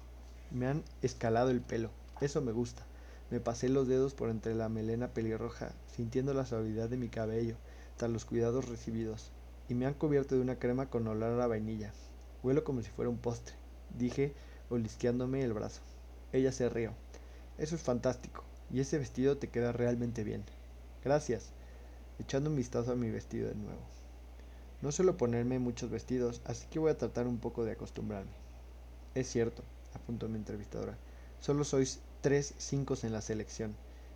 Me 0.50 0.66
han 0.66 0.86
escalado 1.02 1.50
el 1.50 1.60
pelo. 1.60 1.90
Eso 2.22 2.42
me 2.42 2.54
gusta. 2.54 2.86
Me 3.32 3.42
pasé 3.42 3.68
los 3.68 3.90
dedos 3.90 4.14
por 4.14 4.30
entre 4.30 4.56
la 4.56 4.70
melena 4.70 5.10
pelirroja, 5.10 5.74
sintiendo 5.94 6.34
la 6.34 6.46
suavidad 6.46 6.88
de 6.88 6.96
mi 6.96 7.10
cabello, 7.10 7.56
tras 7.98 8.12
los 8.12 8.24
cuidados 8.24 8.70
recibidos, 8.70 9.32
y 9.68 9.74
me 9.74 9.86
han 9.86 9.94
cubierto 9.94 10.36
de 10.36 10.42
una 10.42 10.58
crema 10.58 10.90
con 10.90 11.06
olor 11.06 11.42
a 11.42 11.48
vainilla. 11.48 11.92
Huelo 12.42 12.64
como 12.64 12.82
si 12.82 12.90
fuera 12.92 13.10
un 13.10 13.18
postre, 13.18 13.56
dije, 13.98 14.34
olisqueándome 14.70 15.44
el 15.44 15.54
brazo. 15.54 15.82
Ella 16.32 16.54
se 16.54 16.70
rió. 16.70 16.94
Eso 17.58 17.76
es 17.76 17.82
fantástico, 17.82 18.44
y 18.72 18.80
ese 18.80 18.98
vestido 18.98 19.38
te 19.38 19.50
queda 19.50 19.74
realmente 19.74 20.24
bien. 20.24 20.44
Gracias, 21.04 21.52
echando 22.20 22.50
un 22.50 22.56
vistazo 22.56 22.94
a 22.94 22.96
mi 22.96 23.12
vestido 23.12 23.50
de 23.50 23.56
nuevo. 23.56 24.01
No 24.82 24.92
suelo 24.92 25.16
ponerme 25.16 25.60
muchos 25.60 25.92
vestidos, 25.92 26.42
así 26.46 26.66
que 26.70 26.80
voy 26.80 26.92
a 26.92 26.98
tratar 26.98 27.28
un 27.28 27.38
poco 27.38 27.64
de 27.64 27.74
acostumbrarme. 27.74 28.32
Es 29.14 29.30
cierto, 29.30 29.62
apuntó 29.94 30.28
mi 30.28 30.38
entrevistadora. 30.38 30.98
Solo 31.40 31.64
sois 31.64 32.00
tres 32.22 32.56
cinco 32.58 32.96
en 33.04 33.14
la 33.14 33.22
selección. 33.22 33.76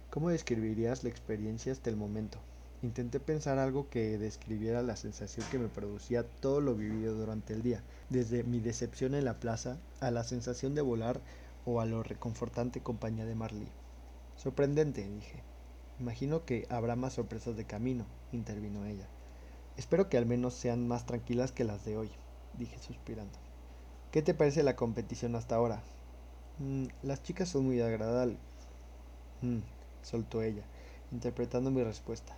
¿Cómo 0.10 0.30
describirías 0.30 1.04
la 1.04 1.10
experiencia 1.10 1.72
hasta 1.72 1.92
el 1.92 1.98
momento? 1.98 2.40
Intenté 2.82 3.20
pensar 3.20 3.60
algo 3.60 3.90
que 3.90 4.18
describiera 4.18 4.82
la 4.82 4.96
sensación 4.96 5.46
que 5.52 5.60
me 5.60 5.68
producía 5.68 6.24
todo 6.24 6.62
lo 6.62 6.76
vivido 6.76 7.14
durante 7.14 7.54
el 7.54 7.62
día, 7.62 7.84
desde 8.10 8.44
mi 8.44 8.60
decepción 8.60 9.14
en 9.14 9.26
la 9.26 9.40
plaza 9.40 9.78
a 10.00 10.10
la 10.10 10.24
sensación 10.24 10.74
de 10.74 10.82
volar 10.82 11.22
o 11.66 11.80
a 11.80 11.86
lo 11.86 12.02
reconfortante 12.02 12.82
compañía 12.82 13.26
de 13.26 13.36
Marley. 13.36 13.68
Sorprendente, 14.36 15.08
dije. 15.08 15.44
Imagino 16.00 16.44
que 16.44 16.66
habrá 16.70 16.96
más 16.96 17.14
sorpresas 17.14 17.56
de 17.56 17.66
camino, 17.66 18.06
intervino 18.32 18.86
ella. 18.86 19.08
Espero 19.78 20.10
que 20.10 20.18
al 20.18 20.26
menos 20.26 20.54
sean 20.54 20.88
más 20.88 21.06
tranquilas 21.06 21.52
que 21.52 21.66
las 21.66 21.84
de 21.86 21.98
hoy, 21.98 22.10
dije 22.54 22.80
suspirando. 22.80 23.38
¿Qué 24.12 24.22
te 24.22 24.34
parece 24.34 24.64
la 24.64 24.76
competición 24.76 25.36
hasta 25.36 25.56
ahora? 25.56 25.84
Mm, 26.60 26.86
las 27.04 27.24
chicas 27.24 27.50
son 27.50 27.66
muy 27.66 27.82
agradables. 27.82 28.40
Mm, 29.42 29.60
soltó 30.02 30.42
ella, 30.42 30.64
interpretando 31.12 31.72
mi 31.72 31.84
respuesta. 31.84 32.36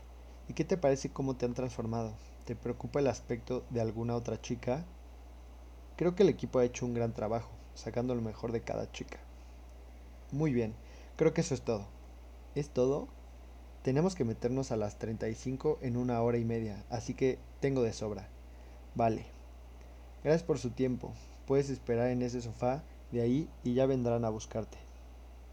¿Y 0.47 0.53
qué 0.53 0.63
te 0.65 0.77
parece 0.77 1.11
cómo 1.11 1.35
te 1.35 1.45
han 1.45 1.53
transformado? 1.53 2.13
¿Te 2.45 2.55
preocupa 2.55 2.99
el 2.99 3.07
aspecto 3.07 3.65
de 3.69 3.81
alguna 3.81 4.15
otra 4.15 4.41
chica? 4.41 4.85
Creo 5.97 6.15
que 6.15 6.23
el 6.23 6.29
equipo 6.29 6.59
ha 6.59 6.65
hecho 6.65 6.85
un 6.85 6.93
gran 6.93 7.13
trabajo, 7.13 7.49
sacando 7.75 8.15
lo 8.15 8.21
mejor 8.21 8.51
de 8.51 8.61
cada 8.61 8.91
chica. 8.91 9.19
Muy 10.31 10.53
bien, 10.53 10.73
creo 11.17 11.33
que 11.33 11.41
eso 11.41 11.53
es 11.53 11.61
todo. 11.61 11.87
¿Es 12.55 12.69
todo? 12.69 13.07
Tenemos 13.83 14.15
que 14.15 14.25
meternos 14.25 14.71
a 14.71 14.77
las 14.77 14.99
35 14.99 15.79
en 15.81 15.97
una 15.97 16.21
hora 16.21 16.37
y 16.37 16.45
media, 16.45 16.83
así 16.89 17.13
que 17.13 17.39
tengo 17.59 17.83
de 17.83 17.93
sobra. 17.93 18.27
Vale. 18.95 19.25
Gracias 20.23 20.43
por 20.43 20.59
su 20.59 20.71
tiempo. 20.71 21.13
Puedes 21.45 21.69
esperar 21.69 22.09
en 22.09 22.21
ese 22.21 22.41
sofá 22.41 22.83
de 23.11 23.21
ahí 23.21 23.49
y 23.63 23.73
ya 23.73 23.85
vendrán 23.85 24.25
a 24.25 24.29
buscarte. 24.29 24.77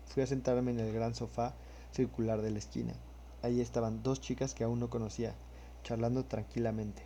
Fui 0.07 0.23
a 0.23 0.26
sentarme 0.26 0.71
en 0.73 0.81
el 0.81 0.93
gran 0.93 1.14
sofá 1.14 1.54
circular 1.93 2.43
de 2.43 2.50
la 2.50 2.59
esquina. 2.59 2.95
Allí 3.43 3.61
estaban 3.61 4.02
dos 4.02 4.21
chicas 4.21 4.54
que 4.54 4.64
aún 4.64 4.81
no 4.81 4.90
conocía, 4.90 5.35
charlando 5.83 6.25
tranquilamente. 6.25 7.02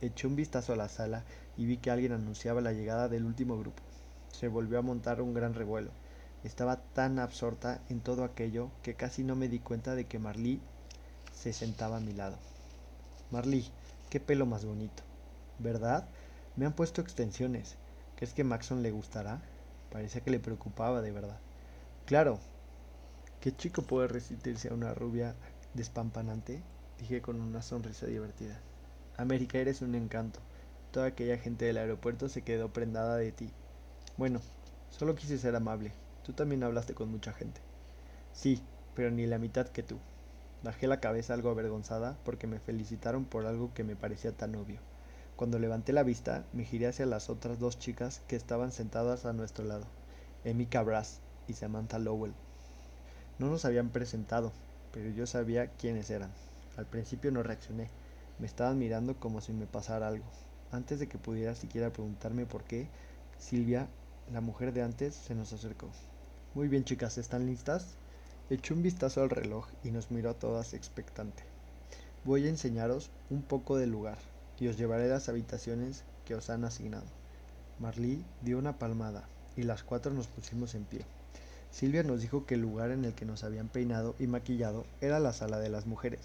Eché 0.00 0.26
un 0.26 0.36
vistazo 0.36 0.72
a 0.72 0.76
la 0.76 0.88
sala 0.88 1.24
y 1.56 1.64
vi 1.64 1.78
que 1.78 1.90
alguien 1.90 2.12
anunciaba 2.12 2.60
la 2.60 2.72
llegada 2.72 3.08
del 3.08 3.24
último 3.24 3.58
grupo. 3.58 3.82
Se 4.30 4.48
volvió 4.48 4.78
a 4.78 4.82
montar 4.82 5.22
un 5.22 5.34
gran 5.34 5.54
revuelo. 5.54 5.90
Estaba 6.44 6.76
tan 6.76 7.18
absorta 7.20 7.80
en 7.88 8.00
todo 8.00 8.24
aquello 8.24 8.70
que 8.82 8.94
casi 8.94 9.22
no 9.22 9.36
me 9.36 9.48
di 9.48 9.60
cuenta 9.60 9.94
de 9.94 10.06
que 10.06 10.18
Marlí 10.18 10.60
se 11.32 11.52
sentaba 11.52 11.98
a 11.98 12.00
mi 12.00 12.12
lado. 12.12 12.36
Marlí, 13.30 13.64
qué 14.10 14.18
pelo 14.18 14.44
más 14.44 14.64
bonito. 14.64 15.02
¿Verdad? 15.58 16.08
Me 16.56 16.66
han 16.66 16.72
puesto 16.72 17.00
extensiones. 17.00 17.76
¿Crees 18.16 18.34
que 18.34 18.44
Maxon 18.44 18.82
le 18.82 18.90
gustará? 18.90 19.40
Parecía 19.90 20.20
que 20.20 20.30
le 20.30 20.40
preocupaba 20.40 21.00
de 21.00 21.12
verdad. 21.12 21.38
Claro. 22.06 22.40
¿Qué 23.40 23.54
chico 23.54 23.82
puede 23.82 24.08
resistirse 24.08 24.68
a 24.68 24.74
una 24.74 24.94
rubia 24.94 25.34
despampanante? 25.74 26.60
Dije 26.98 27.22
con 27.22 27.40
una 27.40 27.62
sonrisa 27.62 28.06
divertida. 28.06 28.60
América, 29.16 29.58
eres 29.58 29.80
un 29.80 29.94
encanto. 29.94 30.40
Toda 30.90 31.06
aquella 31.06 31.38
gente 31.38 31.64
del 31.64 31.78
aeropuerto 31.78 32.28
se 32.28 32.42
quedó 32.42 32.72
prendada 32.72 33.16
de 33.16 33.32
ti. 33.32 33.50
Bueno, 34.16 34.40
solo 34.90 35.14
quise 35.14 35.38
ser 35.38 35.56
amable. 35.56 35.92
Tú 36.24 36.32
también 36.32 36.62
hablaste 36.62 36.94
con 36.94 37.10
mucha 37.10 37.32
gente. 37.32 37.60
Sí, 38.32 38.62
pero 38.94 39.10
ni 39.10 39.26
la 39.26 39.38
mitad 39.38 39.68
que 39.68 39.82
tú. 39.82 39.98
Bajé 40.62 40.86
la 40.86 41.00
cabeza 41.00 41.34
algo 41.34 41.50
avergonzada 41.50 42.16
porque 42.24 42.46
me 42.46 42.60
felicitaron 42.60 43.24
por 43.24 43.46
algo 43.46 43.74
que 43.74 43.82
me 43.82 43.96
parecía 43.96 44.32
tan 44.32 44.54
obvio. 44.54 44.78
Cuando 45.36 45.58
levanté 45.58 45.92
la 45.92 46.04
vista, 46.04 46.44
me 46.52 46.64
giré 46.64 46.86
hacia 46.86 47.06
las 47.06 47.28
otras 47.28 47.58
dos 47.58 47.78
chicas 47.78 48.20
que 48.28 48.36
estaban 48.36 48.70
sentadas 48.70 49.26
a 49.26 49.32
nuestro 49.32 49.64
lado, 49.64 49.86
Amy 50.44 50.66
Cabras 50.66 51.18
y 51.48 51.54
Samantha 51.54 51.98
Lowell. 51.98 52.34
No 53.40 53.48
nos 53.48 53.64
habían 53.64 53.88
presentado, 53.88 54.52
pero 54.92 55.10
yo 55.10 55.26
sabía 55.26 55.66
quiénes 55.66 56.10
eran. 56.10 56.30
Al 56.76 56.86
principio 56.86 57.32
no 57.32 57.42
reaccioné, 57.42 57.88
me 58.38 58.46
estaban 58.46 58.78
mirando 58.78 59.16
como 59.16 59.40
si 59.40 59.52
me 59.52 59.66
pasara 59.66 60.06
algo. 60.06 60.26
Antes 60.70 61.00
de 61.00 61.08
que 61.08 61.18
pudiera 61.18 61.56
siquiera 61.56 61.90
preguntarme 61.90 62.46
por 62.46 62.62
qué, 62.62 62.86
Silvia, 63.38 63.88
la 64.32 64.40
mujer 64.40 64.72
de 64.72 64.82
antes, 64.82 65.14
se 65.14 65.34
nos 65.34 65.52
acercó. 65.52 65.88
Muy 66.54 66.68
bien 66.68 66.84
chicas, 66.84 67.16
¿están 67.16 67.46
listas? 67.46 67.94
Echó 68.50 68.74
un 68.74 68.82
vistazo 68.82 69.22
al 69.22 69.30
reloj 69.30 69.68
y 69.82 69.90
nos 69.90 70.10
miró 70.10 70.28
a 70.28 70.34
todas 70.34 70.74
expectante. 70.74 71.42
Voy 72.24 72.44
a 72.44 72.50
enseñaros 72.50 73.08
un 73.30 73.40
poco 73.40 73.78
del 73.78 73.90
lugar 73.90 74.18
y 74.60 74.68
os 74.68 74.76
llevaré 74.76 75.04
a 75.04 75.14
las 75.14 75.30
habitaciones 75.30 76.04
que 76.26 76.34
os 76.34 76.50
han 76.50 76.66
asignado. 76.66 77.06
Marlí 77.78 78.22
dio 78.42 78.58
una 78.58 78.78
palmada 78.78 79.26
y 79.56 79.62
las 79.62 79.82
cuatro 79.82 80.12
nos 80.12 80.26
pusimos 80.26 80.74
en 80.74 80.84
pie. 80.84 81.06
Silvia 81.70 82.02
nos 82.02 82.20
dijo 82.20 82.44
que 82.44 82.56
el 82.56 82.60
lugar 82.60 82.90
en 82.90 83.06
el 83.06 83.14
que 83.14 83.24
nos 83.24 83.44
habían 83.44 83.68
peinado 83.68 84.14
y 84.18 84.26
maquillado 84.26 84.84
era 85.00 85.20
la 85.20 85.32
sala 85.32 85.58
de 85.58 85.70
las 85.70 85.86
mujeres. 85.86 86.20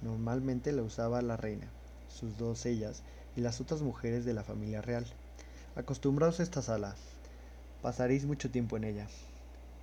Normalmente 0.00 0.72
la 0.72 0.84
usaba 0.84 1.20
la 1.20 1.36
reina, 1.36 1.68
sus 2.08 2.38
dos 2.38 2.64
ellas 2.64 3.02
y 3.36 3.42
las 3.42 3.60
otras 3.60 3.82
mujeres 3.82 4.24
de 4.24 4.32
la 4.32 4.42
familia 4.42 4.80
real. 4.80 5.04
Acostumbraos 5.74 6.40
a 6.40 6.44
esta 6.44 6.62
sala. 6.62 6.96
Pasaréis 7.82 8.24
mucho 8.24 8.50
tiempo 8.50 8.78
en 8.78 8.84
ella. 8.84 9.06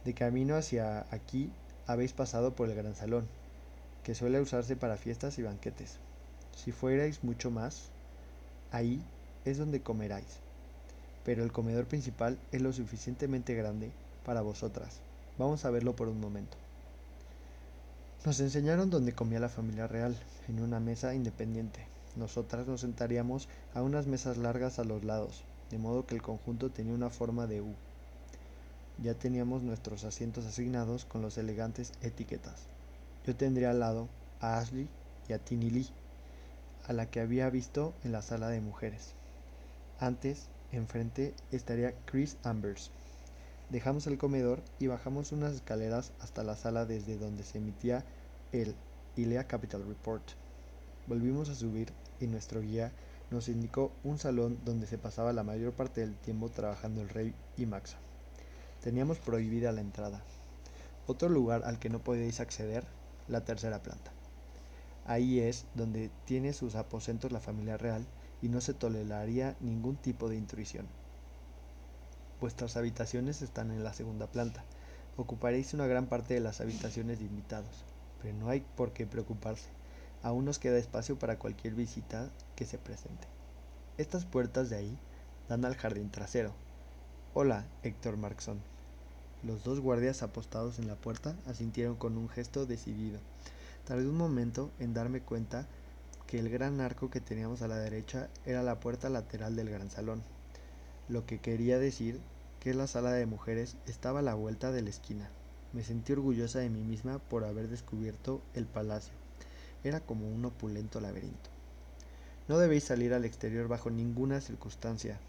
De 0.05 0.13
camino 0.13 0.55
hacia 0.55 1.05
aquí 1.11 1.49
habéis 1.87 2.13
pasado 2.13 2.55
por 2.55 2.69
el 2.69 2.75
gran 2.75 2.95
salón. 2.95 3.27
que 4.03 4.15
suele 4.15 4.41
usarse 4.41 4.75
para 4.75 4.97
fiestas 4.97 5.39
y 5.39 5.43
banquetes. 5.43 5.97
Si 6.55 6.73
fuerais 6.73 7.23
mucho 7.23 7.51
más, 7.51 7.89
ahí 8.71 9.01
es 9.45 9.57
donde 9.57 9.81
comeráis. 9.81 10.39
Pero 11.23 11.43
el 11.43 11.53
comedor 11.53 11.85
principal 11.85 12.37
es 12.51 12.61
lo 12.61 12.73
suficientemente 12.73 13.55
grande 13.55 13.91
para 14.25 14.41
vosotras. 14.41 14.99
Vamos 15.37 15.63
a 15.63 15.69
verlo 15.69 15.95
por 15.95 16.09
un 16.09 16.19
momento. 16.19 16.57
Nos 18.25 18.39
enseñaron 18.41 18.89
dónde 18.89 19.13
comía 19.13 19.39
la 19.39 19.49
familia 19.49 19.87
real, 19.87 20.17
en 20.49 20.61
una 20.61 20.79
mesa 20.79 21.15
independiente. 21.15 21.85
Nosotras 22.15 22.67
nos 22.67 22.81
sentaríamos 22.81 23.47
a 23.73 23.81
unas 23.81 24.05
mesas 24.05 24.37
largas 24.37 24.79
a 24.79 24.83
los 24.83 25.03
lados, 25.03 25.43
de 25.71 25.77
modo 25.77 26.05
que 26.05 26.15
el 26.15 26.21
conjunto 26.21 26.69
tenía 26.69 26.93
una 26.93 27.09
forma 27.09 27.47
de 27.47 27.61
U. 27.61 27.73
Ya 29.01 29.15
teníamos 29.15 29.63
nuestros 29.63 30.03
asientos 30.03 30.45
asignados 30.45 31.05
con 31.05 31.21
los 31.21 31.37
elegantes 31.37 31.93
etiquetas. 32.01 32.67
Yo 33.25 33.35
tendría 33.35 33.71
al 33.71 33.79
lado 33.79 34.07
a 34.39 34.59
Ashley 34.59 34.87
y 35.27 35.33
a 35.33 35.39
Tini 35.39 35.69
Lee, 35.69 35.89
a 36.85 36.93
la 36.93 37.07
que 37.07 37.19
había 37.19 37.49
visto 37.49 37.93
en 38.03 38.11
la 38.11 38.21
sala 38.21 38.49
de 38.49 38.61
mujeres. 38.61 39.13
Antes, 39.99 40.47
enfrente, 40.71 41.33
estaría 41.51 41.93
Chris 42.05 42.37
Ambers. 42.43 42.91
Dejamos 43.69 44.05
el 44.07 44.17
comedor 44.17 44.61
y 44.79 44.87
bajamos 44.87 45.31
unas 45.31 45.53
escaleras 45.53 46.11
hasta 46.19 46.43
la 46.43 46.55
sala 46.55 46.85
desde 46.85 47.17
donde 47.17 47.43
se 47.43 47.57
emitía 47.57 48.03
el 48.51 48.75
ILEA 49.15 49.45
Capital 49.45 49.85
Report. 49.87 50.23
Volvimos 51.07 51.49
a 51.49 51.55
subir 51.55 51.91
y 52.19 52.27
nuestro 52.27 52.61
guía 52.61 52.91
nos 53.31 53.49
indicó 53.49 53.91
un 54.03 54.19
salón 54.19 54.59
donde 54.63 54.85
se 54.85 54.97
pasaba 54.97 55.33
la 55.33 55.43
mayor 55.43 55.73
parte 55.73 56.01
del 56.01 56.15
tiempo 56.15 56.49
trabajando 56.49 57.01
el 57.01 57.09
rey 57.09 57.33
y 57.57 57.65
Maxa. 57.65 57.97
Teníamos 58.83 59.17
prohibida 59.17 59.71
la 59.71 59.79
entrada. 59.79 60.21
Otro 61.07 61.29
lugar 61.29 61.61
al 61.63 61.79
que 61.79 61.87
no 61.87 62.03
podíais 62.03 62.41
acceder, 62.41 62.85
la 63.29 63.45
tercera 63.45 63.81
planta. 63.81 64.11
Ahí 65.05 65.39
es 65.39 65.65
donde 65.73 66.11
tiene 66.25 66.51
sus 66.51 66.75
aposentos 66.75 67.31
la 67.31 67.39
familia 67.39 67.77
real 67.77 68.05
y 68.41 68.49
no 68.49 68.59
se 68.59 68.73
toleraría 68.73 69.55
ningún 69.61 69.95
tipo 69.95 70.27
de 70.27 70.35
intrusión. 70.35 70.85
Vuestras 72.41 72.75
habitaciones 72.75 73.41
están 73.41 73.71
en 73.71 73.85
la 73.85 73.93
segunda 73.93 74.27
planta. 74.27 74.65
Ocuparéis 75.15 75.73
una 75.73 75.87
gran 75.87 76.07
parte 76.07 76.33
de 76.33 76.41
las 76.41 76.59
habitaciones 76.59 77.19
de 77.19 77.25
invitados, 77.25 77.85
pero 78.21 78.35
no 78.35 78.49
hay 78.49 78.65
por 78.75 78.91
qué 78.91 79.07
preocuparse. 79.07 79.69
Aún 80.23 80.43
nos 80.43 80.59
queda 80.59 80.77
espacio 80.77 81.17
para 81.17 81.39
cualquier 81.39 81.73
visita 81.73 82.29
que 82.57 82.65
se 82.65 82.77
presente. 82.77 83.29
Estas 83.97 84.25
puertas 84.25 84.69
de 84.69 84.75
ahí 84.75 84.97
dan 85.47 85.63
al 85.63 85.75
jardín 85.75 86.11
trasero. 86.11 86.53
Hola, 87.33 87.65
Héctor 87.81 88.17
Markson. 88.17 88.72
Los 89.43 89.65
dos 89.65 89.81
guardias 89.81 90.23
apostados 90.23 90.79
en 90.79 90.87
la 90.87 90.95
puerta 90.95 91.35
asintieron 91.45 91.95
con 91.95 92.17
un 92.17 92.29
gesto 92.29 92.65
decidido. 92.65 93.19
Tardé 93.85 94.07
un 94.07 94.15
momento 94.15 94.71
en 94.79 94.93
darme 94.93 95.19
cuenta 95.19 95.67
que 96.27 96.39
el 96.39 96.49
gran 96.49 96.79
arco 96.79 97.09
que 97.09 97.19
teníamos 97.19 97.61
a 97.61 97.67
la 97.67 97.75
derecha 97.75 98.29
era 98.45 98.63
la 98.63 98.79
puerta 98.79 99.09
lateral 99.09 99.57
del 99.57 99.69
gran 99.69 99.91
salón, 99.91 100.23
lo 101.09 101.25
que 101.25 101.39
quería 101.39 101.77
decir 101.77 102.21
que 102.61 102.73
la 102.73 102.87
sala 102.87 103.11
de 103.11 103.25
mujeres 103.25 103.75
estaba 103.85 104.19
a 104.19 104.23
la 104.23 104.33
vuelta 104.33 104.71
de 104.71 104.81
la 104.81 104.89
esquina. 104.89 105.29
Me 105.73 105.83
sentí 105.83 106.13
orgullosa 106.13 106.59
de 106.59 106.69
mí 106.69 106.81
misma 106.81 107.19
por 107.19 107.43
haber 107.43 107.67
descubierto 107.67 108.41
el 108.53 108.65
palacio. 108.65 109.13
Era 109.83 109.99
como 109.99 110.33
un 110.33 110.45
opulento 110.45 111.01
laberinto. 111.01 111.49
No 112.47 112.57
debéis 112.59 112.85
salir 112.85 113.13
al 113.13 113.25
exterior 113.25 113.67
bajo 113.67 113.89
ninguna 113.89 114.39
circunstancia, 114.39 115.19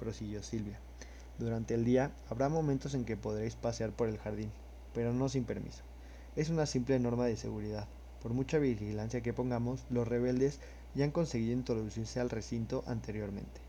prosiguió 0.00 0.42
Silvia. 0.42 0.78
Durante 1.38 1.74
el 1.74 1.84
día 1.84 2.10
habrá 2.28 2.48
momentos 2.48 2.94
en 2.94 3.04
que 3.04 3.16
podréis 3.16 3.54
pasear 3.54 3.92
por 3.92 4.08
el 4.08 4.18
jardín, 4.18 4.50
pero 4.92 5.12
no 5.12 5.28
sin 5.28 5.44
permiso. 5.44 5.84
Es 6.34 6.50
una 6.50 6.66
simple 6.66 6.98
norma 6.98 7.26
de 7.26 7.36
seguridad. 7.36 7.86
Por 8.20 8.32
mucha 8.32 8.58
vigilancia 8.58 9.20
que 9.20 9.32
pongamos, 9.32 9.84
los 9.88 10.08
rebeldes 10.08 10.58
ya 10.96 11.04
han 11.04 11.12
conseguido 11.12 11.52
introducirse 11.52 12.18
al 12.18 12.30
recinto 12.30 12.82
anteriormente. 12.88 13.60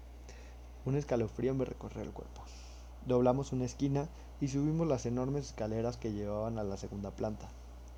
Un 0.84 0.96
escalofrío 0.96 1.54
me 1.54 1.66
recorrió 1.66 2.02
el 2.02 2.10
cuerpo. 2.10 2.42
Doblamos 3.06 3.52
una 3.52 3.66
esquina 3.66 4.08
y 4.42 4.48
subimos 4.48 4.88
las 4.88 5.06
enormes 5.06 5.46
escaleras 5.46 5.98
que 5.98 6.12
llevaban 6.12 6.58
a 6.58 6.64
la 6.64 6.78
segunda 6.78 7.12
planta. 7.12 7.50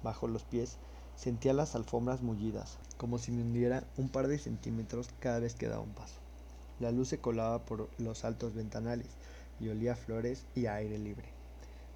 Bajo 0.04 0.28
los 0.28 0.44
pies 0.44 0.80
sentía 1.16 1.54
las 1.54 1.76
alfombras 1.76 2.22
mullidas, 2.22 2.78
como 2.98 3.20
si 3.20 3.32
me 3.32 3.42
hundiera 3.42 3.86
un 3.96 4.10
par 4.10 4.28
de 4.28 4.38
centímetros 4.38 5.08
cada 5.22 5.40
vez 5.40 5.56
que 5.56 5.70
daba 5.70 5.82
un 5.82 5.94
paso. 5.94 6.16
La 6.82 6.92
luz 6.92 7.08
se 7.08 7.20
colaba 7.20 7.64
por 7.64 7.90
los 8.00 8.26
altos 8.26 8.54
ventanales 8.54 9.08
y 9.62 9.70
olía 9.70 9.96
flores 9.96 10.46
y 10.56 10.66
aire 10.66 10.98
libre. 10.98 11.30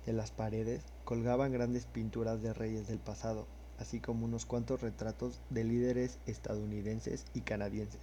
De 0.05 0.13
las 0.13 0.31
paredes 0.31 0.83
colgaban 1.03 1.51
grandes 1.51 1.85
pinturas 1.85 2.41
de 2.41 2.53
reyes 2.53 2.87
del 2.87 2.99
pasado, 2.99 3.47
así 3.79 3.99
como 3.99 4.25
unos 4.25 4.45
cuantos 4.45 4.81
retratos 4.81 5.41
de 5.49 5.63
líderes 5.63 6.19
estadounidenses 6.27 7.25
y 7.33 7.41
canadienses. 7.41 8.01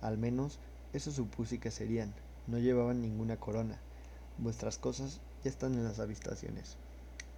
Al 0.00 0.18
menos 0.18 0.58
eso 0.92 1.12
supuse 1.12 1.58
que 1.58 1.70
serían. 1.70 2.12
No 2.46 2.58
llevaban 2.58 3.00
ninguna 3.00 3.36
corona, 3.36 3.78
Vuestras 4.38 4.78
cosas 4.78 5.20
ya 5.44 5.50
están 5.50 5.74
en 5.74 5.84
las 5.84 6.00
habitaciones. 6.00 6.76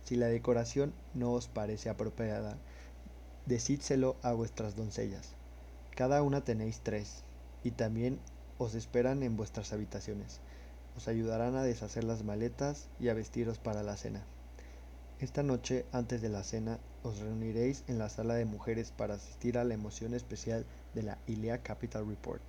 Si 0.05 0.17
la 0.17 0.29
decoración 0.29 0.95
no 1.13 1.33
os 1.33 1.47
parece 1.47 1.91
apropiada, 1.91 2.57
decídselo 3.45 4.17
a 4.23 4.33
vuestras 4.33 4.77
doncellas. 4.77 5.29
Cada 5.95 6.23
una 6.23 6.43
tenéis 6.43 6.81
tres, 6.83 7.23
y 7.65 7.73
también 7.73 8.19
os 8.57 8.75
esperan 8.75 9.23
en 9.23 9.37
vuestras 9.37 9.75
habitaciones. 9.75 10.41
Os 10.97 11.09
ayudarán 11.09 11.57
a 11.57 11.63
deshacer 11.63 12.05
las 12.05 12.25
maletas 12.25 12.89
y 12.99 13.09
a 13.09 13.15
vestiros 13.15 13.59
para 13.59 13.83
la 13.83 13.99
cena. 13.99 14.25
Esta 15.21 15.43
noche, 15.43 15.85
antes 15.93 16.23
de 16.23 16.31
la 16.31 16.43
cena, 16.43 16.79
os 17.03 17.19
reuniréis 17.21 17.85
en 17.87 17.99
la 17.99 18.09
sala 18.09 18.35
de 18.35 18.47
mujeres 18.47 18.93
para 18.93 19.15
asistir 19.15 19.59
a 19.59 19.65
la 19.65 19.75
emoción 19.75 20.15
especial 20.15 20.65
de 20.95 21.03
la 21.03 21.19
ILEA 21.27 21.63
Capital 21.63 22.09
Report. 22.09 22.43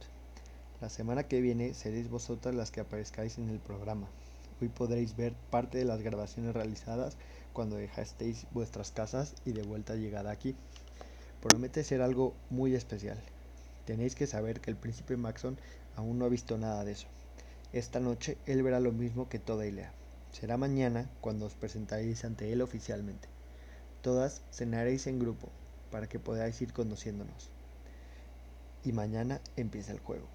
La 0.79 0.89
semana 0.89 1.23
que 1.23 1.41
viene 1.41 1.73
seréis 1.73 2.10
vosotras 2.10 2.55
las 2.55 2.71
que 2.71 2.79
aparezcáis 2.79 3.38
en 3.38 3.49
el 3.49 3.60
programa. 3.60 4.07
Hoy 4.62 4.69
podréis 4.69 5.17
ver 5.17 5.33
parte 5.49 5.77
de 5.77 5.86
las 5.86 6.01
grabaciones 6.01 6.53
realizadas 6.53 7.17
cuando 7.51 7.75
dejasteis 7.75 8.47
vuestras 8.51 8.91
casas 8.91 9.36
y 9.43 9.51
de 9.51 9.63
vuelta 9.63 9.95
llegada 9.95 10.31
aquí. 10.31 10.55
Promete 11.41 11.83
ser 11.83 12.01
algo 12.01 12.33
muy 12.49 12.75
especial. 12.75 13.21
Tenéis 13.86 14.15
que 14.15 14.25
saber 14.25 14.62
que 14.62 14.71
el 14.71 14.77
príncipe 14.77 15.17
Maxon 15.17 15.60
aún 15.95 16.17
no 16.17 16.25
ha 16.25 16.29
visto 16.29 16.57
nada 16.57 16.86
de 16.86 16.93
eso. 16.93 17.07
Esta 17.73 17.99
noche 17.99 18.38
él 18.45 18.63
verá 18.63 18.80
lo 18.80 18.91
mismo 18.91 19.27
que 19.27 19.39
toda 19.39 19.65
Ilea. 19.65 19.91
Será 20.32 20.58
mañana 20.58 21.10
cuando 21.19 21.45
os 21.45 21.53
presentaréis 21.53 22.23
ante 22.23 22.53
él 22.53 22.62
oficialmente. 22.62 23.27
Todas 24.01 24.41
cenaréis 24.51 25.08
en 25.08 25.19
grupo 25.19 25.49
para 25.91 26.08
que 26.08 26.19
podáis 26.19 26.62
ir 26.62 26.71
conociéndonos. 26.71 27.49
Y 28.84 28.93
mañana 28.93 29.41
empieza 29.58 29.91
el 29.91 29.99
juego. 29.99 30.27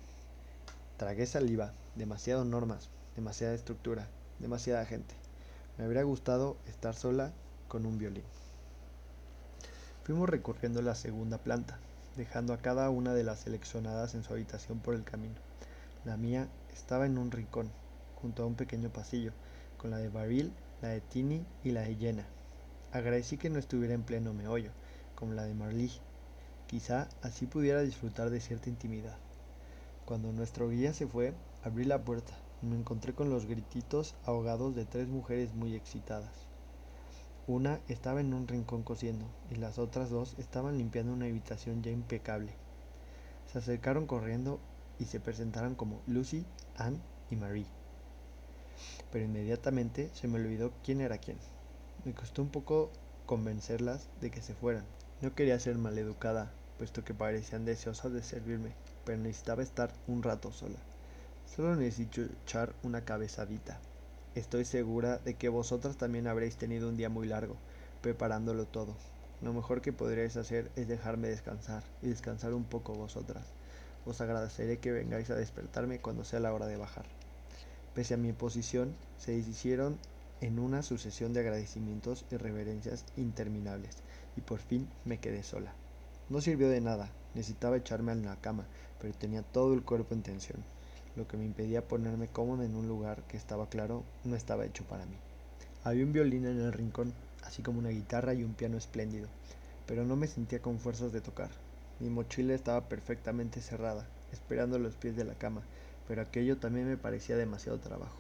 Tragué 0.99 1.27
saliva, 1.27 1.73
demasiado 1.97 2.45
normas, 2.45 2.91
demasiada 3.17 3.55
estructura, 3.55 4.09
demasiada 4.39 4.85
gente. 4.85 5.15
Me 5.79 5.85
habría 5.85 6.03
gustado 6.03 6.57
estar 6.69 6.95
sola 6.95 7.33
con 7.69 7.87
un 7.87 7.97
violín. 7.99 8.25
Fuimos 10.05 10.29
recorriendo 10.29 10.83
la 10.83 10.95
segunda 10.95 11.39
planta, 11.39 11.79
dejando 12.17 12.53
a 12.53 12.59
cada 12.59 12.91
una 12.91 13.15
de 13.15 13.25
las 13.25 13.41
seleccionadas 13.41 14.15
en 14.15 14.23
su 14.23 14.35
habitación 14.35 14.81
por 14.81 14.95
el 14.95 15.05
camino. 15.05 15.37
La 16.05 16.17
mía 16.17 16.49
estaba 16.73 17.07
en 17.07 17.19
un 17.19 17.31
rincón, 17.31 17.71
junto 18.21 18.43
a 18.43 18.47
un 18.47 18.55
pequeño 18.55 18.91
pasillo, 18.91 19.33
con 19.77 19.91
la 19.91 19.99
de 19.99 20.09
Baril, 20.09 20.53
la 20.81 20.89
de 20.89 21.01
Tini 21.01 21.45
y 21.65 21.71
la 21.71 21.83
de 21.83 21.97
Jenna. 21.97 22.27
Agradecí 22.93 23.37
que 23.37 23.51
no 23.51 23.59
estuviera 23.59 23.95
en 23.95 24.03
pleno 24.03 24.33
meollo, 24.33 24.71
como 25.15 25.33
la 25.33 25.45
de 25.45 25.55
Marley. 25.55 25.91
Quizá 26.67 27.09
así 27.23 27.47
pudiera 27.47 27.83
disfrutar 27.83 28.31
de 28.31 28.41
cierta 28.41 28.69
intimidad. 28.69 29.17
Cuando 30.05 30.33
nuestro 30.33 30.69
guía 30.69 30.93
se 30.93 31.07
fue, 31.07 31.35
abrí 31.65 31.85
la 31.85 32.03
puerta 32.05 32.35
me 32.63 32.77
encontré 32.77 33.13
con 33.13 33.29
los 33.29 33.47
grititos 33.47 34.15
ahogados 34.25 34.77
de 34.77 34.85
tres 34.85 35.09
mujeres 35.09 35.53
muy 35.53 35.75
excitadas. 35.75 36.31
Una 37.49 37.81
estaba 37.89 38.21
en 38.21 38.33
un 38.33 38.47
rincón 38.47 38.85
cosiendo 38.85 39.27
y 39.51 39.57
las 39.57 39.79
otras 39.79 40.11
dos 40.11 40.37
estaban 40.39 40.79
limpiando 40.79 41.13
una 41.13 41.27
habitación 41.27 41.83
ya 41.83 41.91
impecable. 41.91 42.53
Se 43.53 43.59
acercaron 43.59 44.07
corriendo 44.07 44.61
y 44.99 45.05
se 45.07 45.21
presentaron 45.21 45.75
como 45.75 46.03
Lucy, 46.07 46.45
Anne 46.77 46.99
y 47.31 47.37
Marie. 47.37 47.67
Pero 49.11 49.25
inmediatamente 49.25 50.11
se 50.15 50.29
me 50.29 50.39
olvidó 50.39 50.73
quién 50.85 51.01
era 51.01 51.19
quién. 51.19 51.39
Me 52.05 52.13
costó 52.13 52.43
un 52.43 52.49
poco 52.49 52.91
convencerlas 53.27 54.09
de 54.21 54.31
que 54.31 54.43
se 54.43 54.55
fueran. 54.55 54.85
No 55.21 55.35
quería 55.35 55.59
ser 55.61 55.77
maleducada, 55.79 56.53
puesto 56.79 57.05
que 57.05 57.15
parecían 57.15 57.65
deseosas 57.65 58.13
de 58.13 58.23
servirme, 58.23 58.73
pero 59.05 59.19
necesitaba 59.19 59.63
estar 59.63 59.93
un 60.09 60.23
rato 60.23 60.53
sola. 60.53 60.79
Solo 61.55 61.77
necesito 61.77 62.23
echar 62.23 62.75
una 62.83 63.05
cabezadita. 63.05 63.79
Estoy 64.35 64.65
segura 64.65 65.19
de 65.19 65.35
que 65.35 65.49
vosotras 65.49 65.97
también 65.97 66.27
habréis 66.27 66.57
tenido 66.57 66.89
un 66.89 66.97
día 66.97 67.11
muy 67.11 67.29
largo, 67.29 67.57
preparándolo 68.01 68.65
todo. 68.67 68.97
Lo 69.43 69.53
mejor 69.53 69.83
que 69.83 69.93
podréis 69.93 70.37
hacer 70.37 70.71
es 70.77 70.89
dejarme 70.89 71.29
descansar 71.29 71.83
y 72.01 72.09
descansar 72.09 72.55
un 72.55 72.65
poco 72.65 72.95
vosotras. 72.95 73.45
Os 74.05 74.21
agradeceré 74.21 74.79
que 74.79 74.93
vengáis 74.93 75.31
a 75.31 75.37
despertarme 75.37 76.01
cuando 76.01 76.25
sea 76.25 76.41
la 76.41 76.53
hora 76.53 76.67
de 76.67 76.77
bajar. 76.77 77.07
Pese 77.95 78.15
a 78.15 78.17
mi 78.17 78.33
posición, 78.33 78.95
se 79.19 79.33
deshicieron 79.33 79.99
en 80.41 80.59
una 80.59 80.83
sucesión 80.83 81.33
de 81.33 81.41
agradecimientos 81.41 82.25
y 82.31 82.37
reverencias 82.37 83.05
interminables, 83.17 83.97
y 84.37 84.41
por 84.41 84.59
fin 84.59 84.89
me 85.05 85.19
quedé 85.19 85.43
sola. 85.43 85.73
No 86.29 86.41
sirvió 86.41 86.69
de 86.69 86.81
nada, 86.81 87.11
necesitaba 87.35 87.77
echarme 87.77 88.13
en 88.13 88.25
la 88.25 88.37
cama, 88.37 88.65
pero 89.01 89.15
tenía 89.15 89.43
todo 89.43 89.75
el 89.75 89.83
cuerpo 89.83 90.15
en 90.15 90.23
tensión, 90.23 90.65
lo 91.15 91.29
que 91.29 91.37
me 91.37 91.45
impedía 91.45 91.87
ponerme 91.87 92.27
cómodo 92.27 92.63
en 92.63 92.75
un 92.75 92.89
lugar 92.89 93.23
que 93.29 93.37
estaba 93.37 93.69
claro 93.69 94.03
no 94.25 94.35
estaba 94.35 94.65
hecho 94.65 94.85
para 94.85 95.05
mí. 95.05 95.17
Había 95.85 96.05
un 96.05 96.13
violín 96.13 96.47
en 96.47 96.61
el 96.61 96.73
rincón, 96.73 97.13
así 97.45 97.63
como 97.63 97.79
una 97.79 97.91
guitarra 97.91 98.35
y 98.35 98.43
un 98.43 98.55
piano 98.55 98.79
espléndido, 98.79 99.29
pero 99.87 100.05
no 100.05 100.17
me 100.17 100.27
sentía 100.27 100.61
con 100.61 100.79
fuerzas 100.79 101.13
de 101.13 101.21
tocar. 101.21 101.51
Mi 102.03 102.11
mochila 102.11 102.53
estaba 102.53 102.89
perfectamente 102.89 103.61
cerrada, 103.61 104.09
esperando 104.33 104.77
los 104.81 104.97
pies 104.97 105.15
de 105.15 105.23
la 105.23 105.35
cama, 105.35 105.63
pero 106.09 106.21
aquello 106.21 106.57
también 106.57 106.89
me 106.89 106.97
parecía 106.97 107.37
demasiado 107.37 107.79
trabajo. 107.79 108.17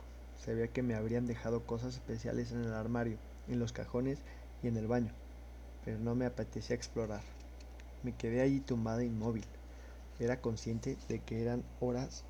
Sabía 0.46 0.68
que 0.68 0.82
me 0.82 0.94
habrían 0.94 1.26
dejado 1.26 1.66
cosas 1.66 1.94
especiales 1.94 2.52
en 2.52 2.62
el 2.62 2.74
armario, 2.74 3.16
en 3.48 3.58
los 3.58 3.72
cajones 3.72 4.20
y 4.62 4.68
en 4.68 4.76
el 4.76 4.86
baño, 4.86 5.10
pero 5.84 5.98
no 5.98 6.14
me 6.14 6.26
apetecía 6.26 6.76
explorar. 6.76 7.22
Me 8.04 8.12
quedé 8.12 8.40
allí 8.40 8.60
tumbada 8.60 9.02
inmóvil. 9.02 9.46
Era 10.20 10.40
consciente 10.40 10.96
de 11.08 11.18
que 11.18 11.42
eran 11.42 11.64
horas, 11.80 12.22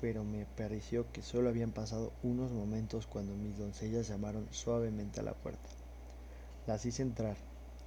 pero 0.00 0.24
me 0.24 0.46
pareció 0.56 1.06
que 1.12 1.22
solo 1.22 1.48
habían 1.48 1.70
pasado 1.70 2.10
unos 2.24 2.50
momentos 2.50 3.06
cuando 3.06 3.36
mis 3.36 3.56
doncellas 3.56 4.08
llamaron 4.08 4.48
suavemente 4.50 5.20
a 5.20 5.22
la 5.22 5.34
puerta. 5.34 5.68
Las 6.66 6.84
hice 6.84 7.02
entrar, 7.02 7.36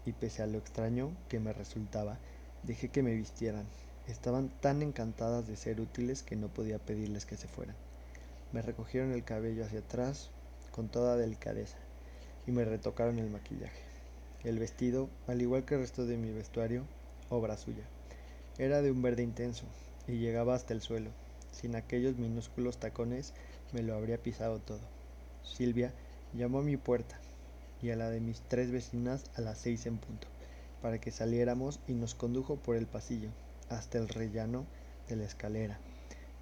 y 0.06 0.14
pese 0.14 0.44
a 0.44 0.48
lo 0.48 0.60
extraño 0.60 1.12
que 1.28 1.42
me 1.42 1.52
resultaba, 1.52 2.18
dejé 2.64 2.90
que 2.90 3.04
me 3.04 3.14
vistieran. 3.14 3.66
Estaban 4.08 4.50
tan 4.62 4.82
encantadas 4.82 5.48
de 5.48 5.56
ser 5.56 5.80
útiles 5.80 6.24
que 6.24 6.36
no 6.36 6.48
podía 6.48 6.80
pedirles 6.80 7.26
que 7.26 7.38
se 7.38 7.48
fueran. 7.48 7.76
Me 8.52 8.62
recogieron 8.62 9.12
el 9.12 9.24
cabello 9.24 9.64
hacia 9.64 9.80
atrás 9.80 10.30
con 10.72 10.90
toda 10.90 11.18
delicadeza 11.18 11.78
y 12.48 12.52
me 12.52 12.66
retocaron 12.66 13.20
el 13.20 13.30
maquillaje. 13.30 13.82
El 14.44 14.60
vestido, 14.60 15.10
al 15.28 15.42
igual 15.42 15.66
que 15.66 15.76
el 15.76 15.82
resto 15.82 16.06
de 16.06 16.18
mi 16.18 16.32
vestuario, 16.32 16.84
obra 17.30 17.58
suya. 17.58 17.84
Era 18.58 18.82
de 18.82 18.92
un 18.92 19.02
verde 19.02 19.24
intenso 19.24 19.66
y 20.08 20.14
llegaba 20.14 20.56
hasta 20.56 20.74
el 20.74 20.82
suelo. 20.82 21.12
Sin 21.52 21.76
aquellos 21.76 22.18
minúsculos 22.18 22.78
tacones 22.78 23.34
me 23.72 23.84
lo 23.84 23.96
habría 23.96 24.18
pisado 24.18 24.60
todo. 24.60 24.82
Silvia 25.44 25.94
llamó 26.34 26.60
a 26.60 26.64
mi 26.64 26.78
puerta 26.78 27.20
y 27.82 27.90
a 27.90 27.96
la 27.96 28.10
de 28.10 28.20
mis 28.20 28.42
tres 28.42 28.72
vecinas 28.72 29.26
a 29.36 29.42
las 29.42 29.58
seis 29.58 29.86
en 29.86 29.98
punto, 29.98 30.28
para 30.82 31.00
que 31.00 31.12
saliéramos 31.12 31.80
y 31.88 31.94
nos 31.94 32.16
condujo 32.16 32.56
por 32.58 32.76
el 32.76 32.88
pasillo 32.88 33.30
hasta 33.70 33.98
el 33.98 34.10
rellano 34.10 34.66
de 35.08 35.16
la 35.16 35.26
escalera, 35.26 35.80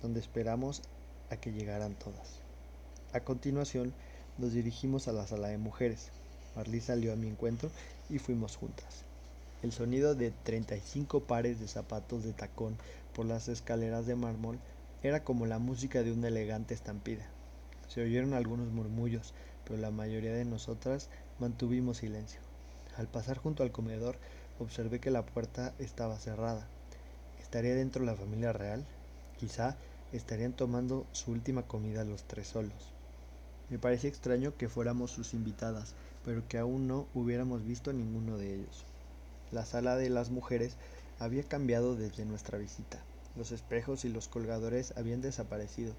donde 0.02 0.20
esperamos 0.20 0.82
a 1.30 1.38
que 1.38 1.52
llegaran 1.52 1.96
todas. 1.96 2.40
A 3.14 3.22
continuación, 3.22 3.94
nos 4.38 4.54
dirigimos 4.54 5.08
a 5.08 5.12
la 5.12 5.28
sala 5.28 5.50
de 5.50 5.58
mujeres. 5.58 6.10
Marley 6.56 6.82
salió 6.82 7.14
a 7.14 7.16
mi 7.16 7.28
encuentro 7.28 7.70
y 8.10 8.20
fuimos 8.20 8.56
juntas. 8.56 9.04
El 9.62 9.72
sonido 9.74 10.16
de 10.16 10.32
35 10.32 11.22
pares 11.22 11.60
de 11.60 11.68
zapatos 11.68 12.24
de 12.24 12.34
tacón 12.34 12.78
por 13.14 13.26
las 13.26 13.50
escaleras 13.50 14.06
de 14.06 14.16
mármol 14.16 14.60
era 15.04 15.24
como 15.24 15.46
la 15.46 15.60
música 15.60 16.04
de 16.04 16.12
una 16.12 16.30
elegante 16.30 16.74
estampida. 16.74 17.28
Se 17.88 18.02
oyeron 18.02 18.34
algunos 18.34 18.72
murmullos, 18.72 19.34
pero 19.66 19.80
la 19.80 19.92
mayoría 19.92 20.34
de 20.34 20.46
nosotras 20.46 21.10
mantuvimos 21.40 21.98
silencio. 21.98 22.49
Al 23.00 23.08
pasar 23.08 23.38
junto 23.38 23.64
al 23.64 23.72
comedor, 23.72 24.18
observé 24.60 25.00
que 25.00 25.10
la 25.10 25.26
puerta 25.26 25.74
estaba 25.80 26.20
cerrada. 26.20 26.68
¿Estaría 27.40 27.74
dentro 27.74 28.04
la 28.04 28.14
familia 28.14 28.52
real? 28.52 28.86
Quizá 29.38 29.78
estarían 30.12 30.52
tomando 30.52 31.06
su 31.14 31.32
última 31.32 31.64
comida 31.64 32.04
los 32.04 32.26
tres 32.26 32.50
solos. 32.50 32.92
Me 33.70 33.80
parecía 33.80 34.10
extraño 34.10 34.58
que 34.58 34.68
fuéramos 34.68 35.12
sus 35.12 35.34
invitadas, 35.34 35.94
pero 36.26 36.46
que 36.50 36.58
aún 36.58 36.90
no 36.90 37.08
hubiéramos 37.14 37.64
visto 37.64 37.94
ninguno 37.94 38.38
de 38.38 38.56
ellos. 38.56 38.84
La 39.54 39.66
sala 39.66 39.96
de 39.96 40.10
las 40.10 40.30
mujeres 40.30 40.76
había 41.20 41.44
cambiado 41.44 41.96
desde 41.96 42.26
nuestra 42.26 42.58
visita. 42.58 43.00
Los 43.38 43.54
espejos 43.54 44.04
y 44.04 44.10
los 44.10 44.28
colgadores 44.28 44.94
habían 44.98 45.22
desaparecido 45.22 45.94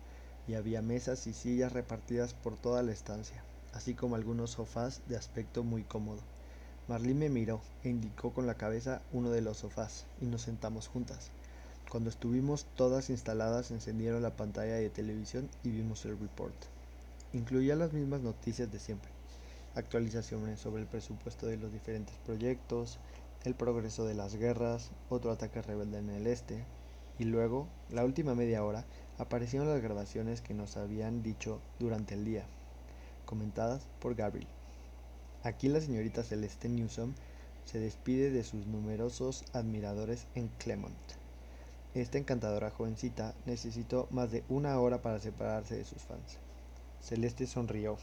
y 0.46 0.52
había 0.52 0.82
mesas 0.82 1.26
y 1.26 1.32
sillas 1.32 1.72
repartidas 1.72 2.34
por 2.34 2.58
toda 2.58 2.82
la 2.82 2.92
estancia, 2.92 3.42
así 3.72 3.94
como 3.94 4.16
algunos 4.16 4.50
sofás 4.50 5.00
de 5.06 5.16
aspecto 5.16 5.64
muy 5.64 5.82
cómodo. 5.82 6.20
Marlene 6.90 7.28
me 7.28 7.28
miró 7.28 7.60
e 7.84 7.88
indicó 7.88 8.32
con 8.32 8.48
la 8.48 8.56
cabeza 8.56 9.00
uno 9.12 9.30
de 9.30 9.42
los 9.42 9.58
sofás 9.58 10.06
y 10.20 10.24
nos 10.24 10.42
sentamos 10.42 10.88
juntas. 10.88 11.30
Cuando 11.88 12.10
estuvimos 12.10 12.66
todas 12.74 13.10
instaladas 13.10 13.70
encendieron 13.70 14.22
la 14.22 14.34
pantalla 14.34 14.74
de 14.74 14.90
televisión 14.90 15.48
y 15.62 15.70
vimos 15.70 16.04
el 16.04 16.18
report. 16.18 16.56
Incluía 17.32 17.76
las 17.76 17.92
mismas 17.92 18.22
noticias 18.22 18.72
de 18.72 18.80
siempre. 18.80 19.08
Actualizaciones 19.76 20.58
sobre 20.58 20.82
el 20.82 20.88
presupuesto 20.88 21.46
de 21.46 21.58
los 21.58 21.72
diferentes 21.72 22.16
proyectos, 22.26 22.98
el 23.44 23.54
progreso 23.54 24.04
de 24.04 24.14
las 24.14 24.34
guerras, 24.34 24.90
otro 25.10 25.30
ataque 25.30 25.62
rebelde 25.62 25.98
en 25.98 26.10
el 26.10 26.26
este, 26.26 26.64
y 27.20 27.24
luego, 27.24 27.68
la 27.92 28.04
última 28.04 28.34
media 28.34 28.64
hora, 28.64 28.84
aparecieron 29.16 29.68
las 29.68 29.80
grabaciones 29.80 30.40
que 30.40 30.54
nos 30.54 30.76
habían 30.76 31.22
dicho 31.22 31.60
durante 31.78 32.14
el 32.14 32.24
día, 32.24 32.46
comentadas 33.26 33.86
por 34.00 34.16
Gabriel. 34.16 34.48
Aquí 35.42 35.70
la 35.70 35.80
señorita 35.80 36.22
Celeste 36.22 36.68
Newsom 36.68 37.14
se 37.64 37.80
despide 37.80 38.30
de 38.30 38.44
sus 38.44 38.66
numerosos 38.66 39.42
admiradores 39.54 40.26
en 40.34 40.48
Clemont. 40.58 40.94
Esta 41.94 42.18
encantadora 42.18 42.70
jovencita 42.70 43.34
necesitó 43.46 44.06
más 44.10 44.30
de 44.30 44.44
una 44.50 44.78
hora 44.78 45.00
para 45.00 45.18
separarse 45.18 45.76
de 45.76 45.86
sus 45.86 46.02
fans. 46.02 46.36
Celeste 47.00 47.46
sonrió, 47.46 47.96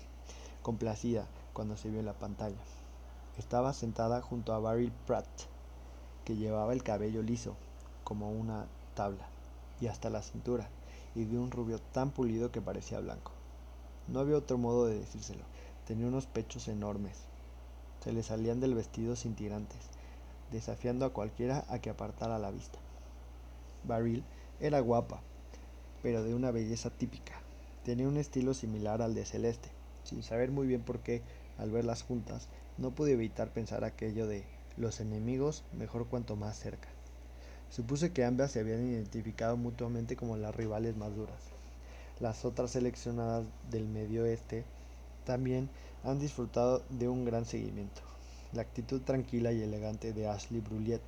complacida, 0.64 1.28
cuando 1.54 1.78
se 1.78 1.92
vio 1.92 2.00
en 2.00 2.08
la 2.08 2.18
pantalla. 2.18 2.58
Estaba 3.38 3.72
sentada 3.74 4.20
junto 4.20 4.52
a 4.54 4.60
Barry 4.60 4.92
Pratt, 5.06 5.28
que 6.26 6.38
llevaba 6.38 6.74
el 6.74 6.82
cabello 6.82 7.22
liso, 7.22 7.56
como 8.04 8.32
una 8.32 8.66
tabla, 8.96 9.28
y 9.80 9.86
hasta 9.86 10.10
la 10.10 10.24
cintura, 10.24 10.70
y 11.14 11.26
de 11.26 11.38
un 11.38 11.52
rubio 11.52 11.78
tan 11.94 12.10
pulido 12.10 12.52
que 12.52 12.62
parecía 12.62 13.00
blanco. 13.00 13.32
No 14.08 14.22
había 14.22 14.38
otro 14.38 14.58
modo 14.58 14.88
de 14.88 14.98
decírselo. 14.98 15.44
Tenía 15.88 16.08
unos 16.08 16.28
pechos 16.28 16.68
enormes. 16.68 17.16
Se 18.04 18.12
le 18.12 18.22
salían 18.22 18.60
del 18.60 18.76
vestido 18.76 19.16
cintirantes, 19.16 19.80
desafiando 20.52 21.06
a 21.06 21.14
cualquiera 21.14 21.64
a 21.70 21.80
que 21.80 21.90
apartara 21.90 22.38
la 22.40 22.52
vista. 22.52 22.78
Barril 23.86 24.26
era 24.60 24.82
guapa, 24.82 25.22
pero 26.04 26.24
de 26.24 26.36
una 26.36 26.52
belleza 26.52 26.90
típica. 26.90 27.40
Tenía 27.86 28.10
un 28.10 28.18
estilo 28.18 28.54
similar 28.54 29.02
al 29.02 29.16
de 29.16 29.24
Celeste. 29.24 29.70
Sin 30.04 30.24
saber 30.24 30.52
muy 30.52 30.68
bien 30.68 30.82
por 30.82 31.00
qué, 31.00 31.22
al 31.58 31.72
verlas 31.72 32.04
juntas, 32.04 32.50
no 32.78 32.92
pude 32.92 33.14
evitar 33.14 33.52
pensar 33.52 33.86
aquello 33.86 34.28
de 34.28 34.44
los 34.76 35.00
enemigos 35.00 35.64
mejor 35.72 36.08
cuanto 36.08 36.36
más 36.36 36.60
cerca. 36.60 36.90
Supuse 37.70 38.12
que 38.12 38.26
ambas 38.26 38.52
se 38.52 38.60
habían 38.60 38.86
identificado 38.86 39.56
mutuamente 39.56 40.18
como 40.18 40.36
las 40.36 40.54
rivales 40.54 40.98
más 40.98 41.16
duras. 41.16 41.40
Las 42.20 42.44
otras 42.44 42.72
seleccionadas 42.72 43.46
del 43.72 43.88
medio 43.88 44.24
oeste 44.24 44.66
también 45.28 45.70
han 46.06 46.20
disfrutado 46.20 46.84
de 46.90 47.10
un 47.10 47.26
gran 47.26 47.44
seguimiento. 47.44 48.02
La 48.54 48.62
actitud 48.62 49.02
tranquila 49.02 49.52
y 49.52 49.62
elegante 49.62 50.14
de 50.14 50.30
Ashley 50.30 50.62
Bruliet 50.62 51.02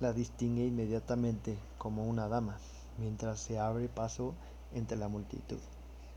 la 0.00 0.12
distingue 0.12 0.66
inmediatamente 0.66 1.56
como 1.78 2.06
una 2.06 2.28
dama, 2.28 2.58
mientras 2.98 3.40
se 3.40 3.58
abre 3.58 3.88
paso 3.88 4.34
entre 4.74 4.98
la 4.98 5.08
multitud. 5.08 5.58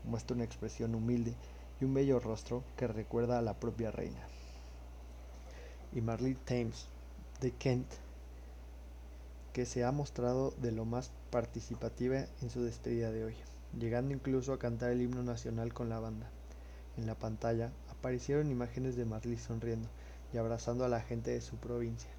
Muestra 0.04 0.34
una 0.34 0.44
expresión 0.44 0.94
humilde 0.94 1.34
y 1.80 1.86
un 1.86 1.94
bello 1.94 2.20
rostro 2.20 2.62
que 2.76 2.86
recuerda 2.86 3.38
a 3.38 3.42
la 3.42 3.54
propia 3.54 3.90
reina. 3.90 4.20
Y 5.94 6.02
Marley 6.02 6.34
Thames, 6.34 6.86
de 7.40 7.52
Kent, 7.52 7.86
que 9.54 9.64
se 9.64 9.84
ha 9.84 9.90
mostrado 9.90 10.50
de 10.58 10.70
lo 10.70 10.84
más 10.84 11.12
participativa 11.30 12.26
en 12.42 12.50
su 12.50 12.62
despedida 12.62 13.10
de 13.10 13.24
hoy, 13.24 13.36
llegando 13.78 14.12
incluso 14.12 14.52
a 14.52 14.58
cantar 14.58 14.90
el 14.90 15.00
himno 15.00 15.22
nacional 15.22 15.72
con 15.72 15.88
la 15.88 15.98
banda. 15.98 16.28
En 16.96 17.06
la 17.06 17.14
pantalla 17.14 17.72
aparecieron 17.90 18.50
imágenes 18.50 18.96
de 18.96 19.04
Marley 19.04 19.36
sonriendo 19.36 19.88
y 20.32 20.38
abrazando 20.38 20.84
a 20.84 20.88
la 20.88 21.00
gente 21.00 21.30
de 21.32 21.40
su 21.40 21.56
provincia. 21.56 22.10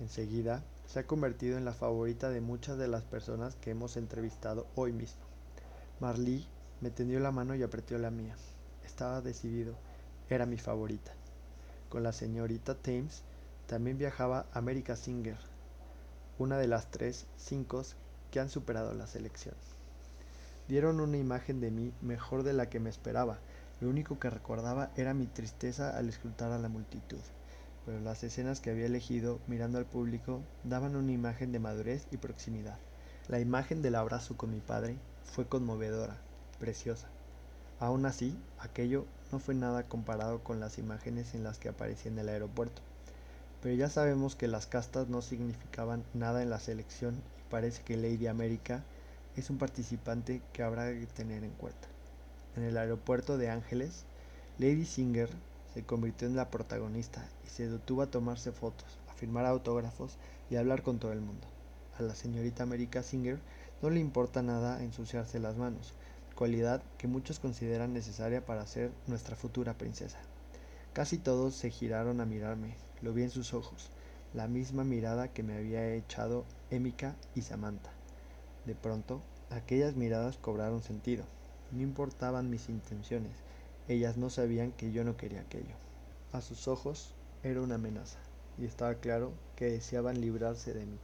Enseguida, 0.00 0.62
se 0.86 1.00
ha 1.00 1.06
convertido 1.06 1.58
en 1.58 1.64
la 1.64 1.72
favorita 1.72 2.30
de 2.30 2.40
muchas 2.40 2.78
de 2.78 2.88
las 2.88 3.02
personas 3.02 3.56
que 3.56 3.70
hemos 3.70 3.96
entrevistado 3.96 4.66
hoy 4.74 4.92
mismo. 4.92 5.20
Marley 6.00 6.46
me 6.80 6.90
tendió 6.90 7.18
la 7.20 7.32
mano 7.32 7.54
y 7.54 7.62
apretó 7.62 7.98
la 7.98 8.10
mía. 8.10 8.36
Estaba 8.84 9.20
decidido, 9.20 9.74
era 10.30 10.46
mi 10.46 10.58
favorita. 10.58 11.12
Con 11.88 12.02
la 12.02 12.12
señorita 12.12 12.74
Thames 12.74 13.22
también 13.66 13.98
viajaba 13.98 14.46
America 14.52 14.96
Singer, 14.96 15.38
una 16.38 16.56
de 16.58 16.68
las 16.68 16.90
tres 16.90 17.26
cinco 17.36 17.82
que 18.30 18.40
han 18.40 18.48
superado 18.48 18.94
la 18.94 19.06
selección. 19.06 19.54
Dieron 20.68 21.00
una 21.00 21.16
imagen 21.16 21.60
de 21.60 21.70
mí 21.70 21.92
mejor 22.02 22.42
de 22.42 22.52
la 22.52 22.68
que 22.68 22.78
me 22.78 22.90
esperaba. 22.90 23.38
Lo 23.80 23.88
único 23.88 24.18
que 24.18 24.30
recordaba 24.30 24.90
era 24.96 25.14
mi 25.14 25.26
tristeza 25.26 25.96
al 25.96 26.08
escrutar 26.08 26.52
a 26.52 26.58
la 26.58 26.68
multitud 26.68 27.20
pero 27.88 28.02
las 28.02 28.22
escenas 28.22 28.60
que 28.60 28.68
había 28.68 28.84
elegido 28.84 29.38
mirando 29.46 29.78
al 29.78 29.86
público 29.86 30.42
daban 30.62 30.94
una 30.94 31.10
imagen 31.10 31.52
de 31.52 31.58
madurez 31.58 32.06
y 32.10 32.18
proximidad. 32.18 32.76
La 33.28 33.40
imagen 33.40 33.80
del 33.80 33.94
abrazo 33.94 34.36
con 34.36 34.50
mi 34.50 34.60
padre 34.60 34.96
fue 35.24 35.46
conmovedora, 35.46 36.18
preciosa. 36.60 37.08
Aún 37.80 38.04
así, 38.04 38.36
aquello 38.58 39.06
no 39.32 39.38
fue 39.38 39.54
nada 39.54 39.84
comparado 39.84 40.44
con 40.44 40.60
las 40.60 40.76
imágenes 40.76 41.34
en 41.34 41.44
las 41.44 41.56
que 41.56 41.70
aparecía 41.70 42.12
en 42.12 42.18
el 42.18 42.28
aeropuerto. 42.28 42.82
Pero 43.62 43.74
ya 43.74 43.88
sabemos 43.88 44.36
que 44.36 44.48
las 44.48 44.66
castas 44.66 45.08
no 45.08 45.22
significaban 45.22 46.04
nada 46.12 46.42
en 46.42 46.50
la 46.50 46.60
selección 46.60 47.14
y 47.14 47.50
parece 47.50 47.82
que 47.84 47.96
Lady 47.96 48.26
America 48.26 48.84
es 49.34 49.48
un 49.48 49.56
participante 49.56 50.42
que 50.52 50.62
habrá 50.62 50.92
que 50.92 51.06
tener 51.06 51.42
en 51.42 51.52
cuenta. 51.52 51.88
En 52.58 52.64
el 52.64 52.76
aeropuerto 52.76 53.38
de 53.38 53.50
Ángeles, 53.50 54.04
Lady 54.58 54.84
Singer 54.84 55.30
se 55.72 55.84
convirtió 55.84 56.26
en 56.26 56.34
la 56.34 56.50
protagonista 56.50 57.24
y 57.46 57.50
se 57.50 57.68
detuvo 57.68 58.02
a 58.02 58.10
tomarse 58.10 58.50
fotos, 58.50 58.98
a 59.08 59.14
firmar 59.14 59.46
autógrafos 59.46 60.16
y 60.50 60.56
a 60.56 60.58
hablar 60.58 60.82
con 60.82 60.98
todo 60.98 61.12
el 61.12 61.20
mundo. 61.20 61.46
A 62.00 62.02
la 62.02 62.16
señorita 62.16 62.64
America 62.64 63.04
Singer 63.04 63.38
no 63.80 63.90
le 63.90 64.00
importa 64.00 64.42
nada 64.42 64.82
ensuciarse 64.82 65.38
las 65.38 65.56
manos, 65.56 65.94
cualidad 66.34 66.82
que 66.98 67.06
muchos 67.06 67.38
consideran 67.38 67.92
necesaria 67.92 68.44
para 68.44 68.66
ser 68.66 68.90
nuestra 69.06 69.36
futura 69.36 69.74
princesa. 69.74 70.18
Casi 70.94 71.16
todos 71.16 71.54
se 71.54 71.70
giraron 71.70 72.20
a 72.20 72.26
mirarme, 72.26 72.74
lo 73.02 73.12
vi 73.12 73.22
en 73.22 73.30
sus 73.30 73.54
ojos, 73.54 73.92
la 74.34 74.48
misma 74.48 74.82
mirada 74.82 75.28
que 75.28 75.44
me 75.44 75.56
había 75.56 75.94
echado 75.94 76.44
Émica 76.72 77.14
y 77.36 77.42
Samantha. 77.42 77.92
De 78.66 78.74
pronto, 78.74 79.22
aquellas 79.48 79.94
miradas 79.94 80.38
cobraron 80.38 80.82
sentido. 80.82 81.24
No 81.70 81.82
importaban 81.82 82.50
mis 82.50 82.68
intenciones, 82.68 83.44
ellas 83.86 84.16
no 84.18 84.28
sabían 84.30 84.72
que 84.72 84.92
yo 84.92 85.04
no 85.04 85.16
quería 85.16 85.40
aquello. 85.40 85.76
A 86.32 86.40
sus 86.42 86.68
ojos 86.68 87.16
era 87.42 87.62
una 87.62 87.76
amenaza, 87.76 88.18
y 88.58 88.64
estaba 88.66 88.96
claro 88.96 89.32
que 89.56 89.66
deseaban 89.70 90.20
librarse 90.20 90.74
de 90.74 90.86
mí. 90.86 90.98